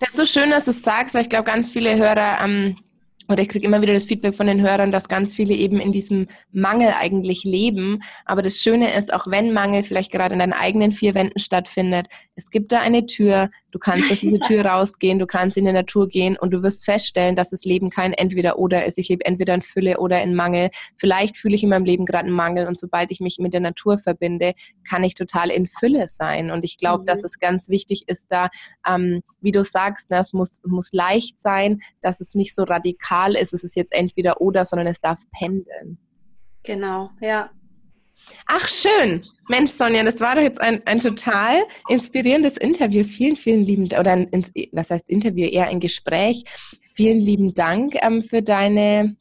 Das 0.00 0.10
ist 0.10 0.16
so 0.16 0.26
schön, 0.26 0.50
dass 0.50 0.66
du 0.66 0.72
es 0.72 0.82
sagst, 0.82 1.14
weil 1.14 1.22
ich 1.22 1.30
glaube, 1.30 1.50
ganz 1.50 1.70
viele 1.70 1.96
Hörer 1.96 2.44
ähm, 2.44 2.76
oder 3.28 3.42
ich 3.42 3.48
kriege 3.48 3.66
immer 3.66 3.82
wieder 3.82 3.94
das 3.94 4.04
Feedback 4.04 4.34
von 4.34 4.46
den 4.46 4.62
Hörern, 4.62 4.92
dass 4.92 5.08
ganz 5.08 5.34
viele 5.34 5.54
eben 5.54 5.80
in 5.80 5.92
diesem 5.92 6.28
Mangel 6.52 6.92
eigentlich 6.98 7.44
leben. 7.44 8.00
Aber 8.24 8.42
das 8.42 8.56
Schöne 8.56 8.94
ist, 8.94 9.12
auch 9.12 9.26
wenn 9.26 9.52
Mangel 9.52 9.82
vielleicht 9.82 10.12
gerade 10.12 10.34
in 10.34 10.38
deinen 10.38 10.52
eigenen 10.52 10.92
vier 10.92 11.14
Wänden 11.14 11.38
stattfindet, 11.38 12.06
es 12.34 12.50
gibt 12.50 12.72
da 12.72 12.80
eine 12.80 13.06
Tür, 13.06 13.50
du 13.72 13.78
kannst 13.78 14.08
durch 14.10 14.20
diese 14.20 14.38
Tür 14.46 14.64
rausgehen, 14.64 15.18
du 15.18 15.26
kannst 15.26 15.56
in 15.56 15.64
die 15.64 15.72
Natur 15.72 16.08
gehen 16.08 16.36
und 16.38 16.50
du 16.52 16.62
wirst 16.62 16.84
feststellen, 16.84 17.36
dass 17.36 17.50
das 17.50 17.64
Leben 17.64 17.90
kein 17.90 18.12
Entweder-Oder 18.12 18.86
ist. 18.86 18.98
Ich 18.98 19.08
lebe 19.08 19.24
entweder 19.24 19.54
in 19.54 19.62
Fülle 19.62 19.98
oder 19.98 20.22
in 20.22 20.34
Mangel. 20.34 20.70
Vielleicht 20.96 21.36
fühle 21.36 21.56
ich 21.56 21.62
in 21.62 21.70
meinem 21.70 21.84
Leben 21.84 22.06
gerade 22.06 22.26
einen 22.26 22.36
Mangel 22.36 22.66
und 22.66 22.78
sobald 22.78 23.10
ich 23.10 23.20
mich 23.20 23.38
mit 23.38 23.54
der 23.54 23.60
Natur 23.60 23.98
verbinde, 23.98 24.52
kann 24.88 25.04
ich 25.04 25.14
total 25.14 25.50
in 25.50 25.66
Fülle 25.66 26.06
sein. 26.06 26.50
Und 26.50 26.64
ich 26.64 26.76
glaube, 26.76 27.02
mhm. 27.02 27.06
dass 27.06 27.24
es 27.24 27.38
ganz 27.38 27.68
wichtig 27.68 28.04
ist, 28.06 28.30
da, 28.30 28.48
ähm, 28.86 29.22
wie 29.40 29.52
du 29.52 29.64
sagst, 29.64 30.10
ne, 30.10 30.18
es 30.18 30.32
muss, 30.32 30.60
muss 30.64 30.92
leicht 30.92 31.40
sein, 31.40 31.80
dass 32.02 32.20
es 32.20 32.34
nicht 32.34 32.54
so 32.54 32.62
radikal 32.62 33.15
radikal 33.16 33.36
ist, 33.40 33.52
es 33.52 33.64
ist 33.64 33.76
jetzt 33.76 33.92
entweder 33.92 34.40
oder, 34.40 34.64
sondern 34.64 34.86
es 34.86 35.00
darf 35.00 35.20
pendeln. 35.38 35.98
Genau, 36.62 37.10
ja. 37.20 37.50
Ach, 38.46 38.68
schön. 38.68 39.22
Mensch, 39.48 39.72
Sonja, 39.72 40.02
das 40.02 40.20
war 40.20 40.34
doch 40.34 40.42
jetzt 40.42 40.60
ein, 40.60 40.82
ein 40.86 41.00
total 41.00 41.62
inspirierendes 41.88 42.56
Interview. 42.56 43.04
Vielen, 43.04 43.36
vielen 43.36 43.64
lieben 43.64 43.88
Dank, 43.88 44.00
oder 44.00 44.12
ein, 44.12 44.30
was 44.72 44.90
heißt 44.90 45.08
Interview, 45.10 45.46
eher 45.46 45.68
ein 45.68 45.80
Gespräch. 45.80 46.44
Vielen 46.94 47.20
lieben 47.20 47.52
Dank 47.52 47.94
ähm, 48.00 48.22
für 48.22 48.42
deine, 48.42 49.16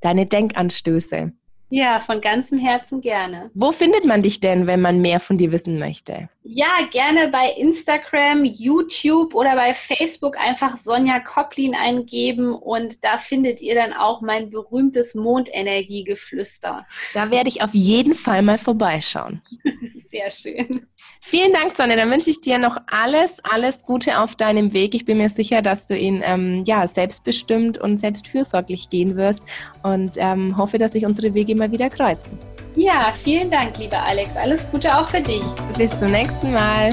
deine 0.00 0.26
Denkanstöße. 0.26 1.32
Ja, 1.68 1.98
von 1.98 2.20
ganzem 2.20 2.58
Herzen 2.58 3.00
gerne. 3.00 3.50
Wo 3.54 3.72
findet 3.72 4.04
man 4.04 4.22
dich 4.22 4.38
denn, 4.38 4.68
wenn 4.68 4.80
man 4.80 5.00
mehr 5.00 5.18
von 5.18 5.36
dir 5.36 5.50
wissen 5.50 5.80
möchte? 5.80 6.28
Ja, 6.44 6.68
gerne 6.92 7.26
bei 7.26 7.50
Instagram, 7.58 8.44
YouTube 8.44 9.34
oder 9.34 9.56
bei 9.56 9.74
Facebook 9.74 10.38
einfach 10.38 10.76
Sonja 10.76 11.18
Koplin 11.18 11.74
eingeben 11.74 12.54
und 12.54 13.02
da 13.02 13.18
findet 13.18 13.60
ihr 13.60 13.74
dann 13.74 13.92
auch 13.92 14.20
mein 14.20 14.50
berühmtes 14.50 15.16
Mondenergiegeflüster. 15.16 16.86
Da 17.14 17.30
werde 17.32 17.48
ich 17.48 17.62
auf 17.62 17.74
jeden 17.74 18.14
Fall 18.14 18.42
mal 18.42 18.58
vorbeischauen. 18.58 19.42
Sehr 20.00 20.30
schön. 20.30 20.86
Vielen 21.20 21.52
Dank, 21.52 21.76
Sonja. 21.76 21.96
Dann 21.96 22.12
wünsche 22.12 22.30
ich 22.30 22.40
dir 22.40 22.58
noch 22.58 22.76
alles, 22.86 23.40
alles 23.42 23.82
Gute 23.82 24.20
auf 24.20 24.36
deinem 24.36 24.72
Weg. 24.72 24.94
Ich 24.94 25.04
bin 25.04 25.18
mir 25.18 25.28
sicher, 25.28 25.62
dass 25.62 25.88
du 25.88 25.98
ihn 25.98 26.22
ähm, 26.24 26.62
ja, 26.64 26.86
selbstbestimmt 26.86 27.78
und 27.78 27.98
selbstfürsorglich 27.98 28.88
gehen 28.88 29.16
wirst 29.16 29.44
und 29.82 30.12
ähm, 30.16 30.56
hoffe, 30.56 30.78
dass 30.78 30.92
sich 30.92 31.04
unsere 31.04 31.34
Wege 31.34 31.55
mal 31.56 31.70
wieder 31.70 31.90
kreuzen. 31.90 32.38
Ja, 32.76 33.12
vielen 33.12 33.50
Dank, 33.50 33.78
lieber 33.78 34.02
Alex. 34.02 34.36
Alles 34.36 34.70
Gute 34.70 34.96
auch 34.96 35.08
für 35.08 35.20
dich. 35.20 35.42
Bis 35.78 35.98
zum 35.98 36.10
nächsten 36.10 36.52
Mal. 36.52 36.90